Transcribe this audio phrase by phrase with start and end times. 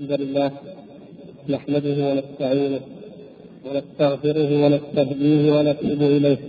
[0.00, 0.50] الحمد لله
[1.54, 2.80] نحمده ونستعينه
[3.66, 6.40] ونستغفره ونستهديه ونتوب إليه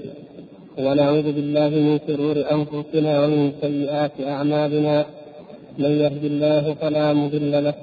[0.86, 4.96] ونعوذ بالله من شرور أنفسنا ومن سيئات أعمالنا.
[5.84, 7.76] من يهد الله فلا مضل له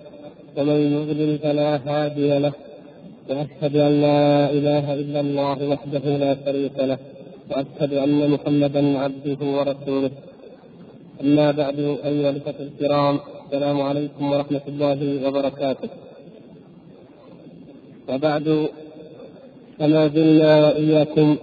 [0.56, 2.54] ومن يضلل فلا هادي له.
[3.28, 4.24] وأشهد أن لا
[4.56, 6.98] إله إلا الله وحده لا شريك له
[7.50, 10.12] وأشهد أن محمدا عبده ورسوله.
[11.22, 11.78] أما بعد
[12.08, 13.16] أيها الإخوة الكرام
[13.46, 15.88] السلام عليكم ورحمة الله وبركاته.
[18.08, 18.68] وبعد
[19.78, 21.36] فما زلنا وإياكم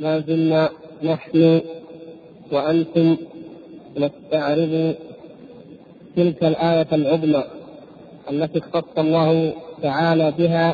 [0.00, 0.62] ما زلنا
[1.02, 1.60] نحن
[2.52, 3.16] وأنتم
[3.96, 4.94] نستعرض
[6.16, 7.44] تلك الآية العظمى
[8.30, 10.66] التي اختص الله تعالى بها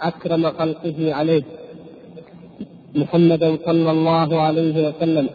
[0.00, 1.42] أكرم خلقه عليه
[2.94, 5.26] محمدا صلى الله عليه وسلم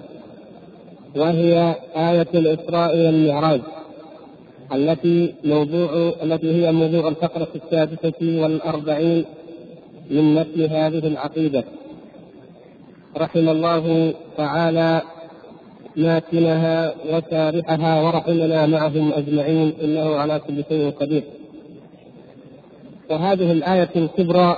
[1.16, 3.62] وهي آية الإسراء والمعراج.
[4.74, 9.26] التي موضوع التي هي موضوع الفقرة السادسة والأربعين
[10.10, 11.64] من مثل هذه العقيدة.
[13.18, 15.02] رحم الله تعالى
[15.96, 21.24] ماتنها وشارحها ورحمنا معهم أجمعين إنه على كل شيء قدير.
[23.10, 24.58] وهذه الآية الكبرى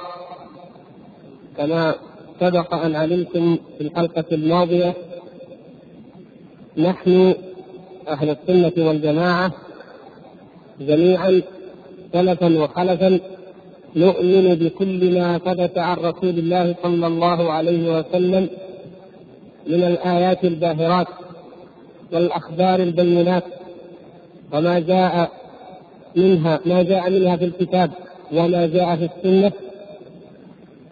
[1.58, 1.96] كما
[2.40, 4.94] سبق أن علمتم في الحلقة الماضية
[6.78, 7.34] نحن
[8.08, 9.54] أهل السنة والجماعة
[10.88, 11.42] جميعا
[12.14, 13.20] سلفا وخلفا
[13.96, 18.50] نؤمن بكل ما ثبت عن رسول الله صلى الله عليه وسلم
[19.68, 21.08] من الآيات الباهرات
[22.14, 23.44] والأخبار البينات
[24.54, 25.32] وما جاء
[26.16, 27.92] منها ما جاء منها في الكتاب
[28.34, 29.52] وما جاء في السنة.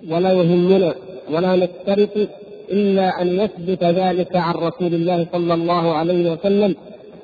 [0.09, 0.93] ولا يهمنا
[1.31, 2.29] ولا نشترط
[2.71, 6.75] إلا أن يثبت ذلك عن رسول الله صلى الله عليه وسلم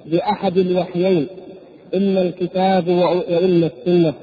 [0.05, 1.27] بأحد الوحيين.
[1.95, 4.13] إما الكتاب وإما السنة.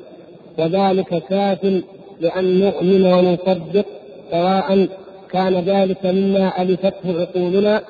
[0.58, 1.82] وذلك كاف
[2.20, 3.86] لأن نؤمن ونصدق
[4.30, 4.88] سواء
[5.30, 7.82] كان ذلك مما ألفته عقولنا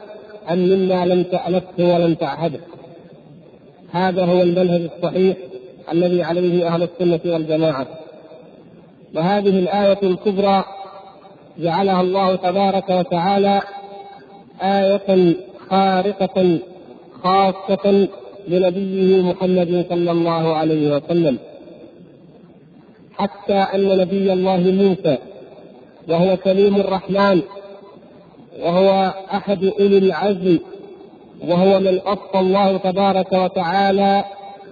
[0.50, 2.60] أم مما لم تألفه ولم تعهده.
[3.92, 5.36] هذا هو المنهج الصحيح
[5.92, 7.86] الذي عليه أهل السنة والجماعة.
[9.14, 10.64] وهذه الآية الكبرى
[11.58, 13.60] جعلها الله تبارك وتعالى
[14.62, 15.34] آية
[15.70, 16.58] خارقة
[17.22, 18.08] خاصة
[18.48, 21.38] لنبيه محمد صلى الله عليه وسلم
[23.18, 25.18] حتى أن نبي الله موسى
[26.08, 27.42] وهو كليم الرحمن
[28.62, 30.58] وهو أحد أولي العزم
[31.48, 34.24] وهو من قص الله تبارك وتعالى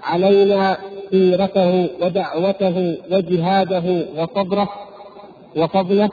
[0.02, 0.76] علينا
[1.10, 4.68] سيرته ودعوته وجهاده وصبره
[5.56, 6.10] وفضله.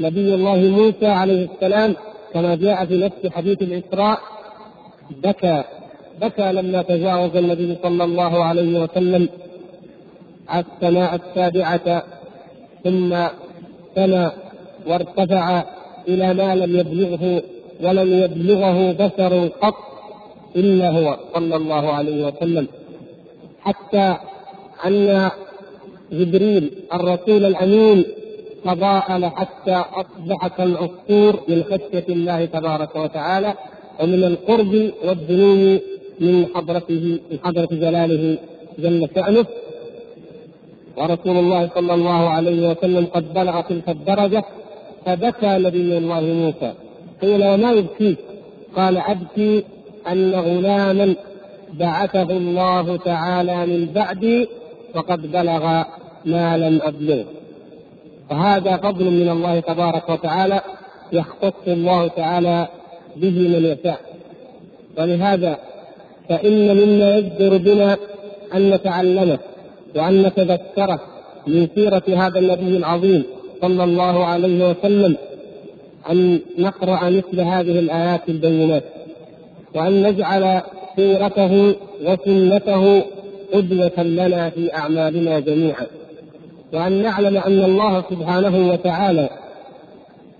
[0.00, 1.96] نبي الله موسى عليه السلام
[2.34, 4.18] كما جاء في نفس حديث الإسراء
[5.22, 5.64] بكى
[6.20, 9.28] بكى لما تجاوز النبي صلى الله عليه وسلم
[10.54, 12.02] السماء السابعة
[12.84, 13.16] ثم
[13.94, 14.32] سما
[14.86, 15.64] وارتفع
[16.08, 17.42] إلى ما لم يبلغه
[17.82, 19.74] ولم يبلغه بشر قط
[20.56, 22.66] إلا هو صلى الله عليه وسلم.
[23.60, 24.16] حتى
[24.86, 25.30] أن
[26.12, 28.04] جبريل الرسول الأمين
[28.64, 33.54] تضاءل حتى أصبح كالعصفور من خشية الله تبارك وتعالى
[34.00, 35.80] ومن القرب والذنوب
[36.20, 38.38] من حضرته من حضرة جلاله
[38.78, 39.46] جل شأنه.
[40.96, 44.44] ورسول الله صلى الله عليه وسلم قد بلغ تلك الدرجة
[45.06, 46.72] فبكى نبي الله موسى.
[47.22, 48.18] قيل وما يبكيك؟
[48.76, 49.64] قال أبكي
[50.08, 51.14] أن غلاما
[51.72, 54.48] بعثه الله تعالى من بعدي
[54.94, 55.82] وقد بلغ
[56.24, 57.24] ما لم أبلغه
[58.30, 60.60] فهذا فضل من الله تبارك وتعالى
[61.12, 62.68] يختص الله تعالى
[63.16, 64.00] به من يشاء.
[64.98, 65.58] ولهذا
[66.28, 67.96] فإن مما يجدر بنا
[68.54, 69.38] أن نتعلمه
[69.96, 71.00] وأن نتذكره
[71.46, 73.24] من سيرة هذا النبي العظيم
[73.62, 75.16] صلى الله عليه وسلم
[76.10, 78.82] أن نقرأ مثل هذه الآيات البينات
[79.74, 80.60] وأن نجعل
[80.96, 83.02] سيرته وسنته
[83.52, 85.86] قدوة لنا في أعمالنا جميعا.
[86.72, 89.28] وأن نعلم أن الله سبحانه وتعالى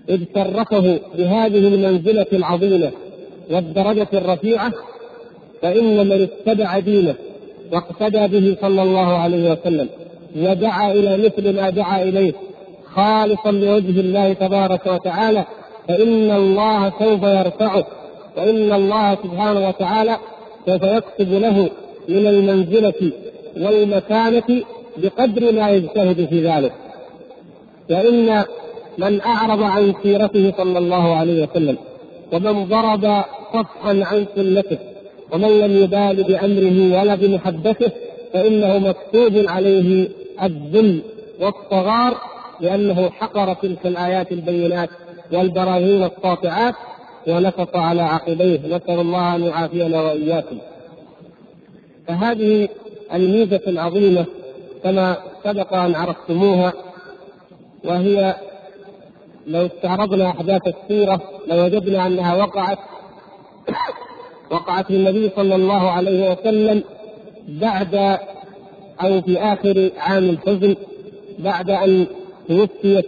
[0.09, 2.91] إذ شرفه بهذه المنزلة العظيمة
[3.51, 4.73] والدرجة الرفيعة
[5.61, 7.15] فإن من اتبع دينه
[7.71, 9.89] واقتدى به صلى الله عليه وسلم
[10.35, 12.33] ودعا إلى مثل ما دعا إليه
[12.95, 15.45] خالصا لوجه الله تبارك وتعالى
[15.87, 17.85] فإن الله سوف يرفعه
[18.37, 20.17] وإن الله سبحانه وتعالى
[20.65, 21.69] سوف يكتب له
[22.09, 23.11] من المنزلة
[23.57, 24.63] والمكانة
[24.97, 26.73] بقدر ما يجتهد في ذلك.
[27.89, 28.43] فإن
[28.97, 31.77] من أعرض عن سيرته صلى الله عليه وسلم
[32.33, 33.23] ومن ضرب
[33.53, 34.77] صفحا عن سنته
[35.31, 37.91] ومن لم يبال بأمره ولا بمحبته
[38.33, 40.09] فإنه مكتوب عليه
[40.43, 41.01] الذل
[41.39, 42.17] والصغار
[42.59, 44.89] لأنه حقر تلك الآيات البينات
[45.31, 46.75] والبراهين الساطعات
[47.27, 48.59] ونفط على عقبيه.
[48.59, 50.57] نسأل الله أن يعافينا وإياكم.
[52.07, 52.69] فهذه
[53.13, 54.25] الميزة العظيمة
[54.83, 56.73] كما سبق أن عرفتموها
[57.83, 58.35] وهي
[59.47, 62.77] لو استعرضنا أحداث السيرة لوجدنا أنها وقعت
[64.51, 66.83] وقعت للنبي صلى الله عليه وسلم
[67.47, 68.17] بعد
[69.03, 70.75] أو في آخر عام الحزن
[71.39, 72.05] بعد أن
[72.47, 73.05] توفيت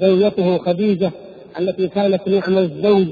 [0.00, 1.10] زوجته خديجة
[1.58, 3.06] التي كانت نعم الزوج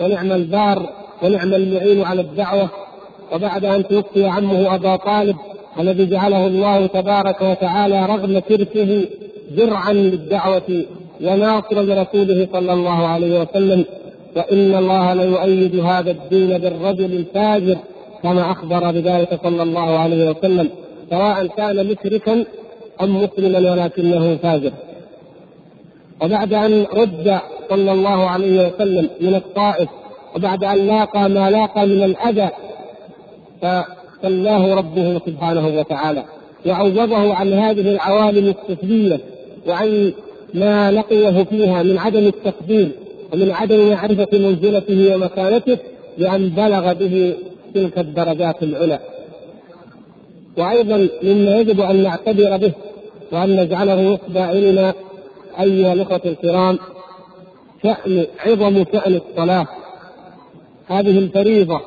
[0.00, 0.90] ونعم البار
[1.22, 2.68] ونعم المعين على الدعوة
[3.32, 5.36] وبعد أن توفي عمه أبا طالب
[5.80, 9.04] الذي جعله الله تبارك وتعالى رغم تركه
[9.56, 10.84] درعا للدعوة
[11.20, 13.84] وناصرا لرسوله صلى الله عليه وسلم.
[14.36, 17.76] وإن الله ليؤيد هذا الدين بالرجل الفاجر
[18.22, 20.68] كما أخبر بذلك صلى الله عليه وسلم
[21.10, 22.44] سواء كان مشركا
[23.02, 24.72] أم مسلما ولكنه فاجر.
[26.22, 27.38] وبعد أن رد
[27.70, 29.88] صلى الله عليه وسلم من الطائف
[30.36, 32.48] وبعد أن لاقى ما لاقى من الأذى
[33.62, 36.24] فسلاه ربه سبحانه وتعالى
[36.66, 39.20] وعوضه عن هذه العوالم السفلية
[39.68, 40.12] وعن
[40.54, 42.88] ما لقيه فيها من عدم التقدير.
[43.32, 45.78] ومن عدم معرفة منزلته ومكانته
[46.18, 47.34] بأن بلغ به
[47.74, 48.98] تلك الدرجات العلى.
[50.58, 52.72] وأيضا مما يجب أن نعتبر به
[53.32, 54.94] وأن نجعله يخبى إلينا
[55.60, 56.78] أيها الأخوة الكرام
[57.82, 59.66] شأن عظم شأن الصلاة.
[60.86, 61.80] هذه الفريضة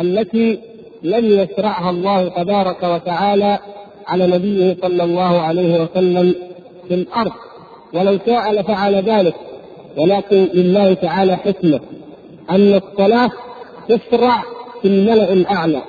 [0.00, 0.60] التي
[1.02, 3.58] لم يشرعها الله تبارك وتعالى
[4.06, 6.34] على نبيه صلى الله عليه وسلم
[6.88, 7.32] في الأرض.
[7.94, 9.34] ولو شاء لفعل ذلك.
[9.96, 11.80] ولكن لله تعالى حكمة
[12.50, 13.30] أن الصلاة
[13.88, 14.42] تشرع
[14.82, 15.82] في الملأ الأعلى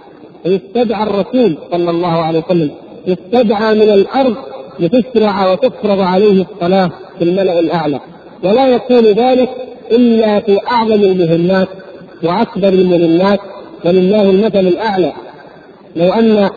[0.43, 2.71] فيستدعى الرسول صلى الله عليه وسلم
[3.07, 4.35] يستدعى من الأرض
[4.79, 7.99] لتشرع وتفرض عليه الصلاة في الملأ الأعلى.
[8.43, 9.49] ولا يكون ذلك
[9.91, 11.67] إلا في أعظم المهمات
[12.23, 13.39] وأكبر المهمات
[13.85, 15.13] ولله المثل الأعلى.
[15.95, 16.49] لو أن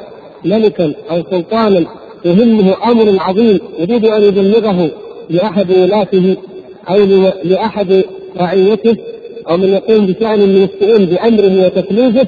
[0.44, 1.84] ملكا أو سلطانا
[2.24, 4.90] يهمه أمر عظيم يريد أن يبلغه
[5.30, 6.36] لأحد ولاته
[6.88, 6.96] أو
[7.44, 8.04] لأحد
[8.36, 8.96] رعيته
[9.50, 12.26] أو من يقوم بشأن من الشؤون بأمره وتكليفه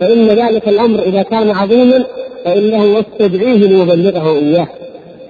[0.00, 2.04] فإن ذلك الأمر إذا كان عظيما
[2.44, 4.68] فإنه يستدعيه ليبلغه إياه.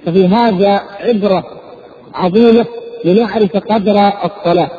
[0.06, 1.44] ففي هذا عبرة
[2.14, 2.66] عظيمة
[3.04, 4.70] لنعرف قدر الصلاة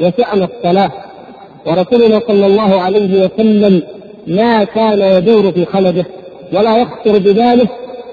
[0.00, 0.90] وشأن الصلاة.
[1.66, 3.82] ورسولنا صلى الله عليه وسلم
[4.26, 6.04] ما كان يدور في خلده
[6.52, 7.68] ولا يخطر بباله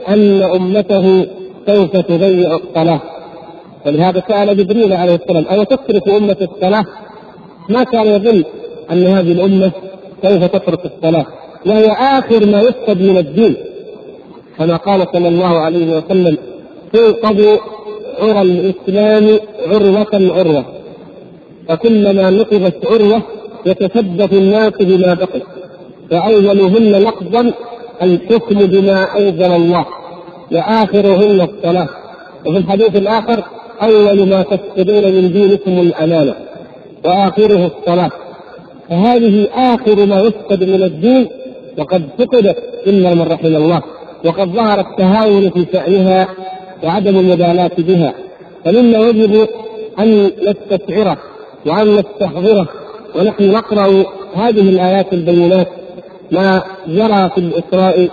[0.08, 1.28] أن أمته
[1.68, 3.02] سوف تضيع الصلاة.
[3.86, 6.86] ولهذا سأل جبريل عليه السلام أو تترك أمة الصلاة؟
[7.70, 8.44] ما كان يظن
[8.92, 9.72] أن هذه الأمة
[10.24, 11.26] سوف تترك الصلاة
[11.66, 13.56] وهي آخر ما يفقد من الدين.
[14.58, 16.38] كما قال صلى الله عليه وسلم
[16.94, 17.60] توقظ
[18.20, 20.66] عرى الإسلام عروة عروة
[21.68, 23.22] فكلما نقضت عروة
[23.66, 25.42] يتثبت الناس بما بقي
[26.10, 27.54] فأولهن لقظا
[28.02, 29.86] الحكم بما أنزل الله
[30.52, 31.88] وآخرهن الصلاة.
[32.46, 33.44] وفي الحديث الآخر
[33.82, 36.36] أول ما تفقدون من دينكم الأمانة
[37.06, 38.12] وآخره الصلاة.
[38.90, 41.28] فهذه آخر ما يفقد من الدين
[41.78, 42.58] وقد فقدت
[42.88, 43.82] إلا من رحم الله.
[44.26, 46.28] وقد ظهر التهاون في شأنها
[46.84, 48.14] وعدم المبالاة بها.
[48.66, 49.48] فمما يجب
[50.00, 51.18] أن نستشعره
[51.66, 52.68] وأن نستحضره
[53.16, 55.68] ونحن نقرأ هذه الآيات البينات
[56.32, 58.10] ما جرى في الإسراء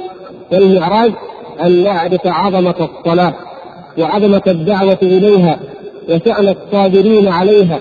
[0.52, 1.12] والمعراج
[1.62, 3.34] أن نعرف عظمة الصلاة.
[3.98, 5.58] وعظمة الدعوة إليها
[6.08, 7.80] وشأن الصابرين عليها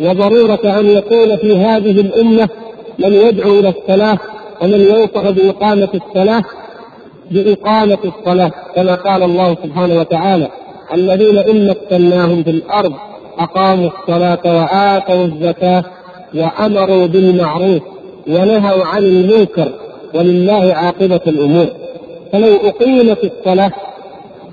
[0.00, 2.48] وضرورة أن يكون في هذه الأمة
[2.98, 4.18] من يدعو إلى الصلاة
[4.62, 6.42] ومن ينصح بإقامة الصلاة
[7.30, 10.48] بإقامة الصلاة كما قال الله سبحانه وتعالى
[10.94, 12.92] الذين إن مكناهم في الأرض
[13.38, 15.84] أقاموا الصلاة وآتوا الزكاة
[16.34, 17.82] وأمروا بالمعروف
[18.28, 19.72] ونهوا عن المنكر
[20.14, 21.66] ولله عاقبة الأمور.
[22.32, 23.72] فلو أقيمت الصلاة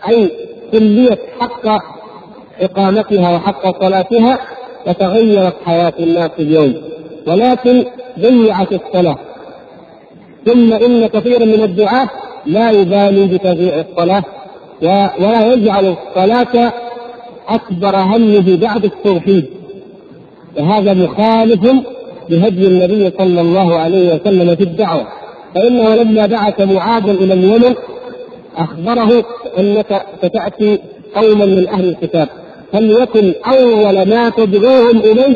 [0.09, 0.31] أي
[0.71, 1.81] كلية حق
[2.61, 4.39] إقامتها وحق صلاتها
[4.87, 6.75] لتغيرت حياة الناس اليوم.
[7.27, 7.85] ولكن
[8.19, 9.17] ضيعت الصلاة.
[10.45, 12.09] ثم إن كثيرا من الدعاة
[12.45, 14.23] لا يبالي بتضييع الصلاة
[15.19, 16.73] ولا يجعل الصلاة
[17.47, 19.45] أكبر همه بعد التوحيد.
[20.59, 21.61] وهذا مخالف
[22.29, 25.07] بهدي النبي صلى الله عليه وسلم في الدعوة.
[25.55, 27.75] فإنه لما بعث معاذا إلى اليمن
[28.57, 29.25] أخبره
[29.59, 30.79] أنك ستأتي
[31.15, 32.29] قوما من أهل الكتاب.
[32.73, 35.35] فليكن أول ما تدعوهم إليه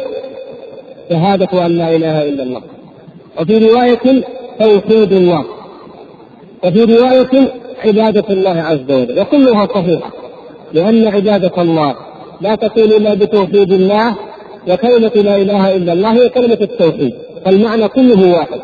[1.09, 2.61] شهادة أن لا إله إلا الله.
[3.41, 4.23] وفي رواية
[4.59, 5.45] توحيد الله.
[6.63, 7.51] وفي رواية
[7.85, 9.19] عبادة الله عز وجل.
[9.19, 10.11] وكلها صحيحة.
[10.73, 11.95] لأن عبادة الله
[12.41, 14.15] لا تكون إلا بتوحيد الله
[14.69, 17.13] وكلمة لا إله إلا الله هي كلمة التوحيد.
[17.45, 18.59] فالمعنى كله واحد.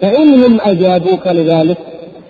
[0.00, 1.76] فإنهم أجابوك لذلك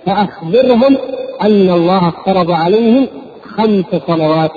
[0.06, 0.96] فأخبرهم
[1.42, 3.06] أن الله افترض عليهم
[3.56, 4.56] خمس صلوات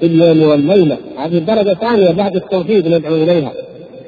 [0.00, 0.96] في اليوم والليلة.
[1.18, 3.52] هذه درجة ثانية بعد التوحيد ندعو إليها.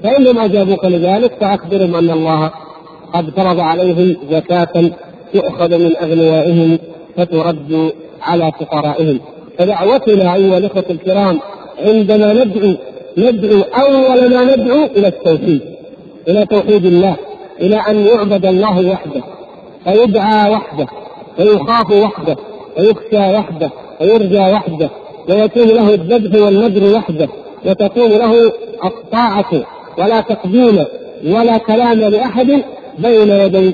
[0.03, 2.51] فإنهم أجابوك لذلك فأخبرهم أن الله
[3.15, 4.91] قد فرض عليهم زكاة
[5.33, 6.79] تؤخذ من أغنيائهم
[7.17, 7.93] فترد
[8.23, 9.21] على فقرائهم.
[9.59, 11.41] فدعوتنا أيها الإخوة الكرام
[11.87, 12.75] عندما ندعو
[13.19, 15.61] ندعو أول ما ندعو إلى التوحيد
[16.29, 17.17] إلى توحيد الله
[17.61, 19.23] إلى أن يعبد الله وحده
[19.85, 20.87] فيدعى وحده.
[21.39, 22.37] ويخاف وحده
[22.79, 24.91] ويخشى وحده ويرجى وحده
[25.29, 27.29] ويكون له الذبح والنذر وحده
[27.67, 28.53] وتكون له
[28.85, 29.51] الطاعة
[29.99, 30.85] ولا تقديم
[31.27, 32.63] ولا كلام لأحد
[32.99, 33.73] بين يدي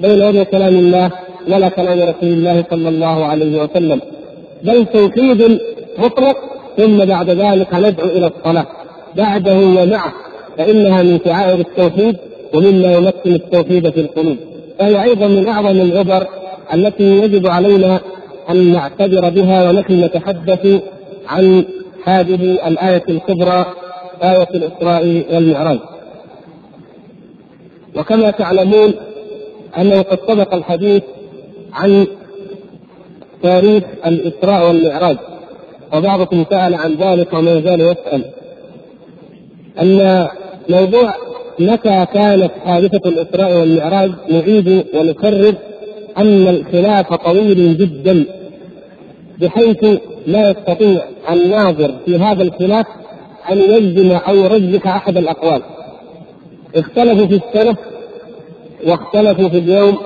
[0.00, 1.10] بين يدي كلام الله
[1.48, 4.00] ولا كلام رسول الله صلى الله عليه وسلم.
[4.62, 5.60] بل توحيد
[5.98, 6.36] مطلق
[6.76, 8.66] ثم بعد ذلك ندعو إلى الصلاة.
[9.16, 10.12] بعده ومعه
[10.58, 12.16] فإنها من شعائر التوحيد
[12.54, 14.36] ومما يمثل التوحيد في القلوب.
[14.78, 16.26] فهي أيضا من أعظم العبر
[16.74, 18.00] التي يجب علينا
[18.50, 20.82] أن نعتبر بها ونحن نتحدث
[21.28, 21.64] عن
[22.04, 23.66] هذه الآية الكبرى
[24.22, 25.78] آية الإسراء والمعراج.
[27.96, 28.94] وكما تعلمون
[29.78, 31.02] أنه قد سبق الحديث
[31.72, 32.06] عن
[33.42, 35.16] تاريخ الإسراء والمعراج
[35.94, 38.24] وبعضكم سأل عن ذلك وما يزال يسأل.
[39.80, 40.28] أن
[40.68, 41.14] موضوع
[41.58, 45.54] متى كانت حادثة الإسراء والمعراج نعيد ونكرر
[46.18, 48.24] أن الخلاف طويل جدا
[49.40, 49.84] بحيث
[50.26, 52.86] لا يستطيع الناظر في هذا الخلاف
[53.52, 55.62] أن يجزم أو يرجح أحد الأقوال.
[56.76, 57.76] اختلفوا في السنة
[58.86, 59.98] واختلفوا في اليوم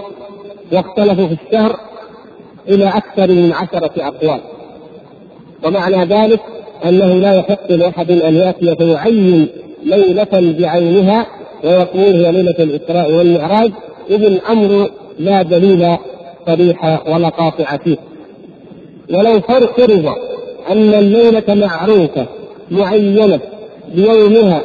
[0.72, 1.80] واختلفوا في الشهر
[2.68, 4.40] إلى أكثر من عشرة أقوال.
[5.64, 6.40] ومعنى ذلك
[6.84, 9.48] أنه لا يحق لأحد أن يأتي فيعين
[9.84, 11.26] ليلة بعينها
[11.64, 13.70] ويقول هي ليلة الإسراء والمعراج
[14.10, 15.96] إذ الأمر لا دليل
[16.46, 17.96] صريح ولا قاطع فيه.
[19.10, 20.14] ولو فرض
[20.70, 22.26] أن الليلة معروفة
[22.70, 23.40] معينة
[23.94, 24.62] بيومها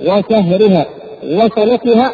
[0.00, 0.86] وشهرها
[1.24, 2.12] وسنتها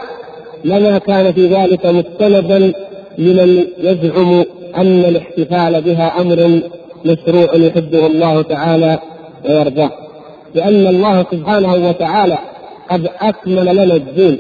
[0.64, 2.72] لما كان في ذلك مستندا
[3.18, 4.44] لمن يزعم
[4.76, 6.60] أن الاحتفال بها أمر
[7.04, 8.98] مشروع يحبه الله تعالى
[9.48, 9.90] ويرضاه.
[10.54, 12.38] لأن الله سبحانه وتعالى
[12.90, 14.38] قد أكمل لنا الدين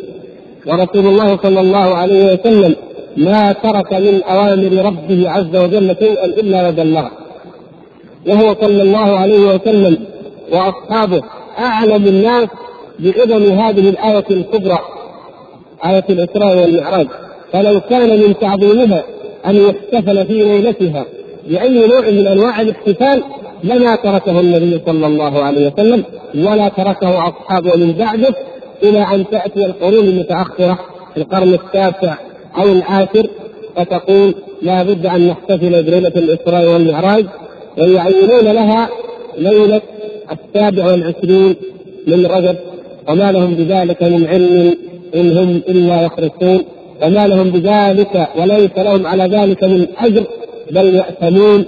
[0.66, 2.76] ورسول الله صلى الله عليه وسلم
[3.16, 7.10] ما ترك من أوامر ربه عز وجل شيئا إلا وبلغه
[8.28, 9.98] وهو صلى الله عليه وسلم
[10.52, 11.22] وأصحابه
[11.58, 12.48] أعلم الناس
[12.98, 14.78] بعظم هذه الآية الكبرى
[15.84, 17.06] آية الإسراء والمعراج.
[17.52, 19.04] فلو كان من تعظيمها
[19.46, 21.04] أن يحتفل في ليلتها
[21.48, 23.22] بأي نوع من أنواع الاحتفال
[23.64, 26.04] لما تركه النبي صلى الله عليه وسلم
[26.34, 28.34] ولا تركه أصحابه من بعده
[28.82, 30.78] إلى أن تأتي القرون المتأخرة
[31.14, 32.14] في القرن التاسع
[32.58, 33.26] أو العاشر
[33.76, 37.26] فتقول لا بد أن نحتفل بليلة الإسراء والمعراج
[37.78, 38.88] ويعينون لها
[39.38, 39.80] ليلة
[40.32, 41.56] السابع والعشرين
[42.06, 42.56] من رجب.
[43.08, 44.74] وما لهم بذلك من علم
[45.14, 46.64] إن هم إلا يخرسون
[47.02, 50.24] وما لهم بذلك وليس لهم على ذلك من أجر
[50.70, 51.64] بل يأثمون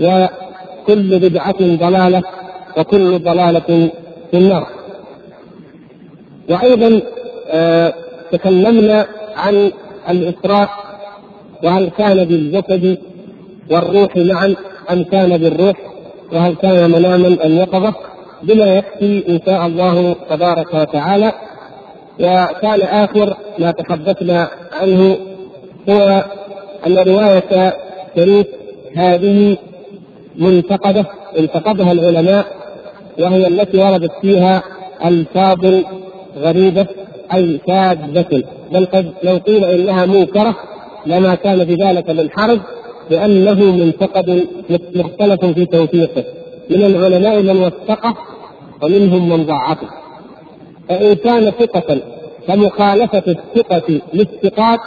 [0.00, 2.22] وكل بدعة ضلالة
[2.76, 3.88] وكل ضلالة
[4.30, 4.66] في النار.
[6.50, 7.00] وأيضا
[7.50, 7.94] آه
[8.32, 9.06] تكلمنا
[9.36, 9.72] عن
[10.08, 10.68] الإسراء
[11.64, 12.98] وهل كان بالجسد
[13.70, 14.54] والروح معا
[14.90, 15.76] أم كان بالروح
[16.32, 17.94] وهل كان مناما أم يقظة
[18.42, 21.32] بما يكفي إن شاء الله تبارك وتعالى.
[22.20, 25.16] وكان آخر ما تحدثنا عنه
[25.88, 26.24] هو
[26.86, 27.72] أن رواية
[28.16, 28.46] شريف
[28.96, 29.56] هذه
[30.36, 31.06] منتقدة
[31.38, 32.46] انتقدها العلماء
[33.18, 34.62] وهي التي وردت فيها
[35.04, 35.66] ألفاظ
[36.36, 36.86] غريبة.
[37.34, 40.56] أي شاذة بل قد لو قيل إنها منكرة
[41.06, 42.60] لما كان في ذلك من حرج
[43.10, 44.46] لأنه منتقد
[44.94, 46.24] مختلف في توثيقه.
[46.70, 48.16] من العلماء من وثقه
[48.82, 49.88] ومنهم من ضعفه.
[50.88, 51.98] فإن كان ثقة
[52.48, 54.80] فمخالفة الثقة للثقات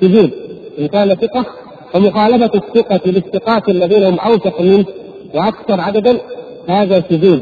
[0.00, 0.30] شذوذ.
[0.78, 1.46] إن كان ثقة
[1.92, 4.84] فمخالفة الثقة للثقات الذين هم أوثق منه
[5.34, 6.18] وأكثر عددا
[6.68, 7.40] هذا شذوذ.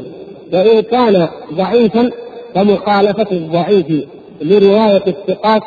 [0.53, 2.11] وإن كان ضعيفا
[2.55, 4.07] فمخالفة الضعيف
[4.41, 5.63] لرواية الثقات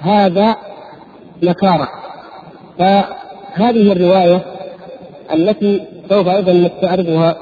[0.00, 0.56] هذا
[1.42, 1.88] نكارة.
[2.78, 4.44] فهذه الرواية
[5.34, 7.36] التي سوف أيضا نستعرضها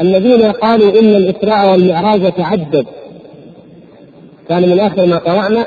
[0.00, 2.86] الذين قالوا إن الإسراء والمعراج تعدد.
[4.48, 5.66] كان من آخر ما قرأنا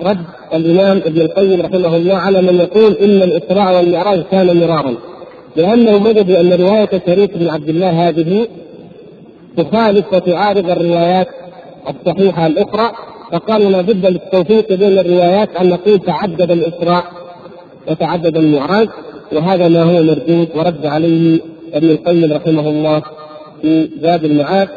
[0.00, 0.24] رد
[0.54, 4.94] الإمام ابن القيم رحمه الله على من يقول إن الإسراء والمعراج كان مرارا
[5.56, 8.46] لانهم وجدوا أن رواية شريك بن عبد الله هذه
[9.56, 11.28] تخالف وتعارض الروايات
[11.88, 12.92] الصحيحة الأخرى
[13.32, 17.04] فقالوا لابد للتوفيق بين الروايات أن نقول تعدد الإسراء
[17.88, 18.88] وتعدد المعراج
[19.32, 21.40] وهذا ما هو مردود ورد عليه
[21.74, 23.02] ابن القيم رحمه الله
[23.62, 24.68] في زاد المعاد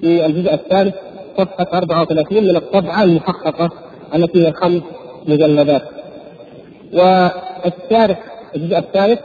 [0.00, 0.94] في الجزء الثالث
[1.38, 3.70] صفحة 34 من الطبعة المحققة
[4.14, 4.82] التي هي خمس
[5.26, 5.82] مجلدات.
[6.92, 8.18] والشارح
[8.56, 9.20] الجزء الثالث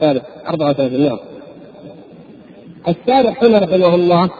[0.00, 1.18] ثالث 34 نعم.
[2.88, 4.30] الشارح هنا رحمه الله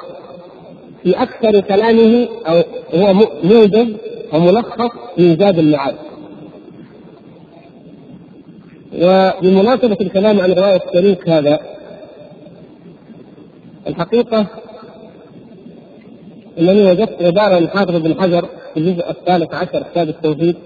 [1.02, 2.62] في أكثر كلامه أو
[2.94, 3.87] هو موجز
[4.32, 5.94] وملخص من زاد المعاد
[8.94, 11.61] وبمناسبة الكلام عن رواية الشريك هذا
[13.87, 14.47] الحقيقة
[16.59, 20.56] إنني وجدت عبارة من حافظ بن حجر في الجزء الثالث عشر كتاب التوحيد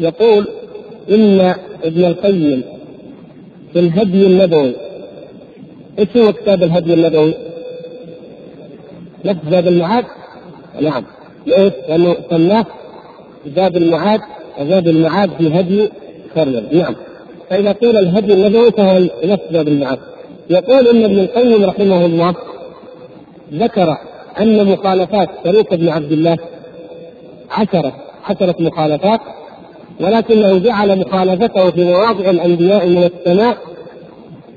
[0.00, 0.48] يقول
[1.10, 1.54] إن
[1.84, 2.62] ابن القيم
[3.72, 4.85] في الهدي النبوي
[5.98, 7.34] إيش هو كتاب الهدي النبوي؟
[9.24, 10.04] نفس زاد المعاد؟
[10.80, 11.04] نعم
[11.46, 12.66] ليش؟ لأنه سماه
[13.56, 14.20] زاد المعاد
[14.60, 15.88] وزاد المعاد في هدي
[16.34, 16.94] خير نعم
[17.50, 19.98] فإذا قيل الهدي النبوي فهو نفس زاد المعاد
[20.50, 22.34] يقول إن ابن القيم رحمه الله
[23.52, 23.96] ذكر
[24.40, 26.36] أن مخالفات شريك بن عبد الله
[27.50, 27.92] عشرة
[28.24, 29.20] عشرة مخالفات
[30.00, 33.56] ولكنه جعل مخالفته في مواضع الأنبياء من السماء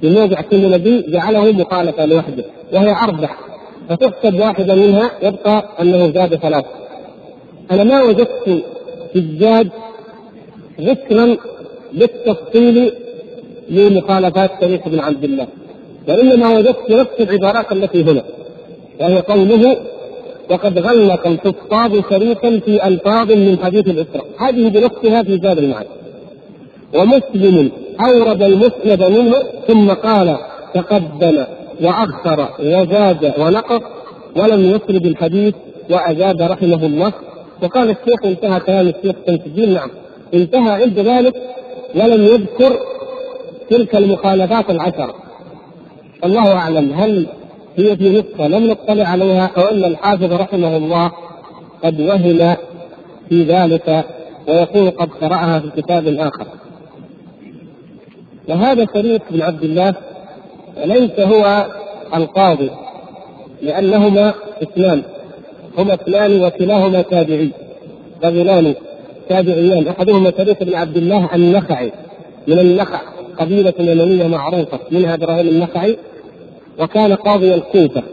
[0.01, 3.29] في موضع كل نبي جعله مخالفة لوحده وهي أربع
[3.89, 6.65] فتحسب واحدة منها يبقى أنه زاد ثلاث.
[7.71, 8.63] أنا ما وجدت
[9.13, 9.69] في الزاد
[10.81, 11.37] ذكرا
[11.93, 12.91] بالتفصيل
[13.69, 15.47] لمخالفات شريك بن عبد الله
[16.07, 18.23] وإنما وجدت نفس العبارات التي هنا
[19.01, 19.77] وهي قوله
[20.49, 25.87] وقد غلق الحفاظ شريكا في ألفاظ من حديث الإسراء هذه بنفسها في زاد المعاد
[26.95, 29.35] ومسلم اورد المسند منه
[29.67, 30.37] ثم قال
[30.73, 31.45] تقدم
[31.81, 33.81] واخر وزاد ونقص
[34.35, 35.55] ولم يسرد الحديث
[35.89, 37.13] واجاب رحمه الله.
[37.63, 39.89] وقال الشيخ انتهى كلام الشيخ شمس نعم.
[40.33, 41.33] انتهى عند ذلك
[41.95, 42.79] ولم يذكر
[43.69, 45.15] تلك المخالفات العشره
[46.23, 47.27] الله أعلم هل
[47.77, 51.11] هي في نسخة لم نطلع عليها أو أن الحافظ رحمه الله
[51.83, 52.55] قد وهم
[53.29, 54.05] في ذلك
[54.47, 56.45] ويكون قد قرأها في كتاب آخر.
[58.49, 59.93] وهذا شريك بن عبد الله
[60.85, 61.67] ليس هو
[62.15, 62.69] القاضي
[63.61, 64.33] لأنهما
[64.63, 65.03] اثنان.
[65.77, 67.51] هما اثنان وكلاهما تابعي
[68.23, 68.73] رجلان
[69.29, 69.87] تابعيان.
[69.87, 71.91] أحدهما شريك بن عبد الله النخعي
[72.47, 73.01] من النخع
[73.39, 75.97] قبيلة يمنية معروفة منها إبراهيم النخعي
[76.79, 78.03] وكان قاضي الكوفة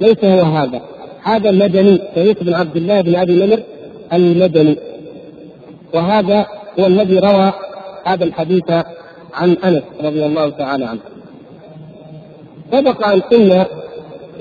[0.00, 0.80] ليس هو هذا.
[1.22, 3.60] هذا المدني سيد بن عبد الله بن أبي نمر
[4.12, 4.76] المدني.
[5.94, 6.46] وهذا
[6.80, 7.52] هو الذي روى
[8.04, 8.64] هذا الحديث
[9.38, 11.00] عن أنس رضي الله تعالى عنه.
[12.72, 13.66] سبق أن قلنا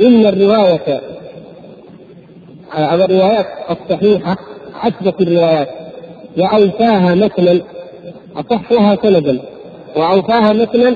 [0.02, 1.02] إن الرواية
[2.74, 4.38] أو الروايات الصحيحة
[4.74, 5.70] حسبة الروايات
[6.38, 7.62] واوفاها متنا
[8.36, 9.40] أصحها سندا
[9.96, 10.96] واوفاها متنا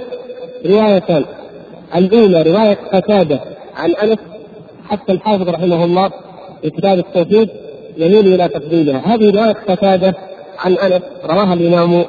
[0.66, 1.26] روايتان.
[1.96, 3.40] الأولى رواية قتادة
[3.76, 4.20] عن أنس
[4.90, 6.12] حتى الحافظ رحمه الله
[6.62, 7.50] في كتاب التوحيد
[7.98, 9.02] يميل إلى تفضيلها.
[9.06, 10.16] هذه رواية قتادة
[10.60, 12.06] عن أنس رواها الإمام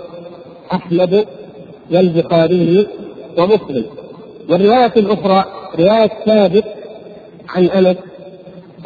[0.72, 1.26] أحمد
[1.90, 2.86] والبخاري
[3.38, 3.84] ومسلم.
[4.48, 5.44] والرواية الأخرى
[5.78, 6.64] رواية ثابت
[7.48, 7.96] عن أنس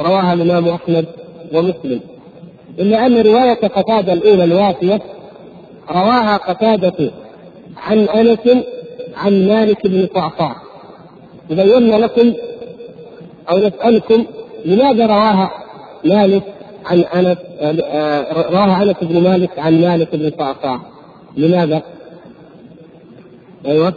[0.01, 1.07] رواها الإمام أحمد
[1.53, 2.01] ومسلم.
[2.79, 5.01] إلا أن رواية قتادة الأولى الوافية
[5.91, 7.11] رواها قتادة
[7.77, 8.65] عن أنس
[9.17, 10.57] عن مالك بن قعقاع
[11.51, 12.33] بينا لكم
[13.51, 14.27] أو نسألكم
[14.65, 15.51] لماذا رواها
[16.05, 16.43] مالك
[16.87, 20.81] عن أنس آه، رواها أنس بن مالك عن مالك بن قعقاع
[21.37, 21.83] لماذا؟
[23.67, 23.95] أيوه.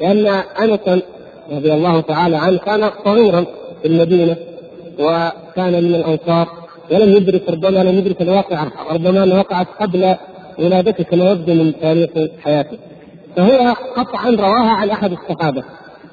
[0.00, 0.26] لأن
[0.62, 1.02] أنس
[1.52, 3.44] رضي الله تعالى عنه كان صغيرا
[3.82, 4.36] في المدينة
[4.98, 6.48] وكان من الأنصار
[6.90, 10.16] ولم يدرك ربما لم يدرك الواقعه ربما انها وقعت قبل
[10.58, 12.10] ولادته كما يبدو من تاريخ
[12.44, 12.78] حياته.
[13.36, 15.62] فهو قطعا رواها عن أحد الصحابة.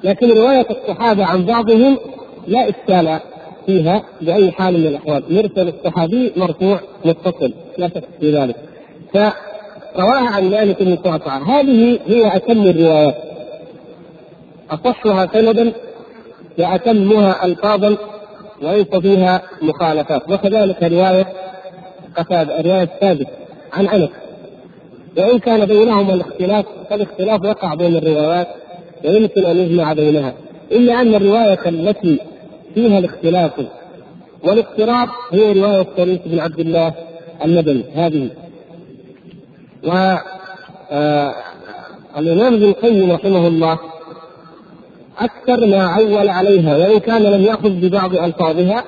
[0.04, 1.98] لكن رواية الصحابة عن بعضهم
[2.46, 3.18] لا إشكال
[3.66, 5.22] فيها بأي حال من الأحوال.
[5.30, 8.56] مرسل الصحابي مرفوع متصل لا شك في ذلك.
[9.94, 13.14] فرواها عن مالك بن قعقاع هذه هي أتم الروايات
[14.70, 15.72] أصحها سندا
[16.58, 17.96] وأتمها ألفاظا
[18.62, 20.30] وليس فيها مخالفات.
[20.30, 21.26] وكذلك رواية
[22.16, 23.26] قتادة رواية ثابت
[23.72, 24.10] عن أنس.
[25.18, 28.48] وإن كان بينهما الاختلاف فالاختلاف يقع بين الروايات
[29.04, 30.34] ويمكن أن يجمع بينها.
[30.72, 32.18] إلا أن الرواية التي
[32.74, 33.52] فيها الاختلاف
[34.44, 36.94] والاضطراب هي رواية شريك بن عبد الله
[37.44, 38.28] الندم هذه
[39.86, 40.16] و
[40.90, 41.34] آه،
[42.18, 43.78] الإمام ابن القيم رحمه الله
[45.18, 48.84] أكثر ما عول عليها وإن كان لم يأخذ ببعض ألفاظها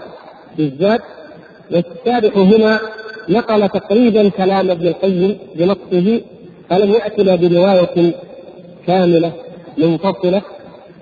[0.56, 1.00] بالذات
[1.70, 2.80] والشارح هنا
[3.28, 6.20] نقل تقريبا كلام ابن القيم بنصه
[6.70, 8.14] فلم يأتنا برواية
[8.86, 9.32] كاملة
[9.78, 10.42] منفصلة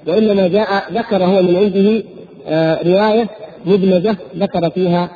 [0.07, 2.03] وإنما جاء ذكر هو من عنده
[2.47, 3.29] آه، رواية
[3.65, 5.11] مدمجة ذكر فيها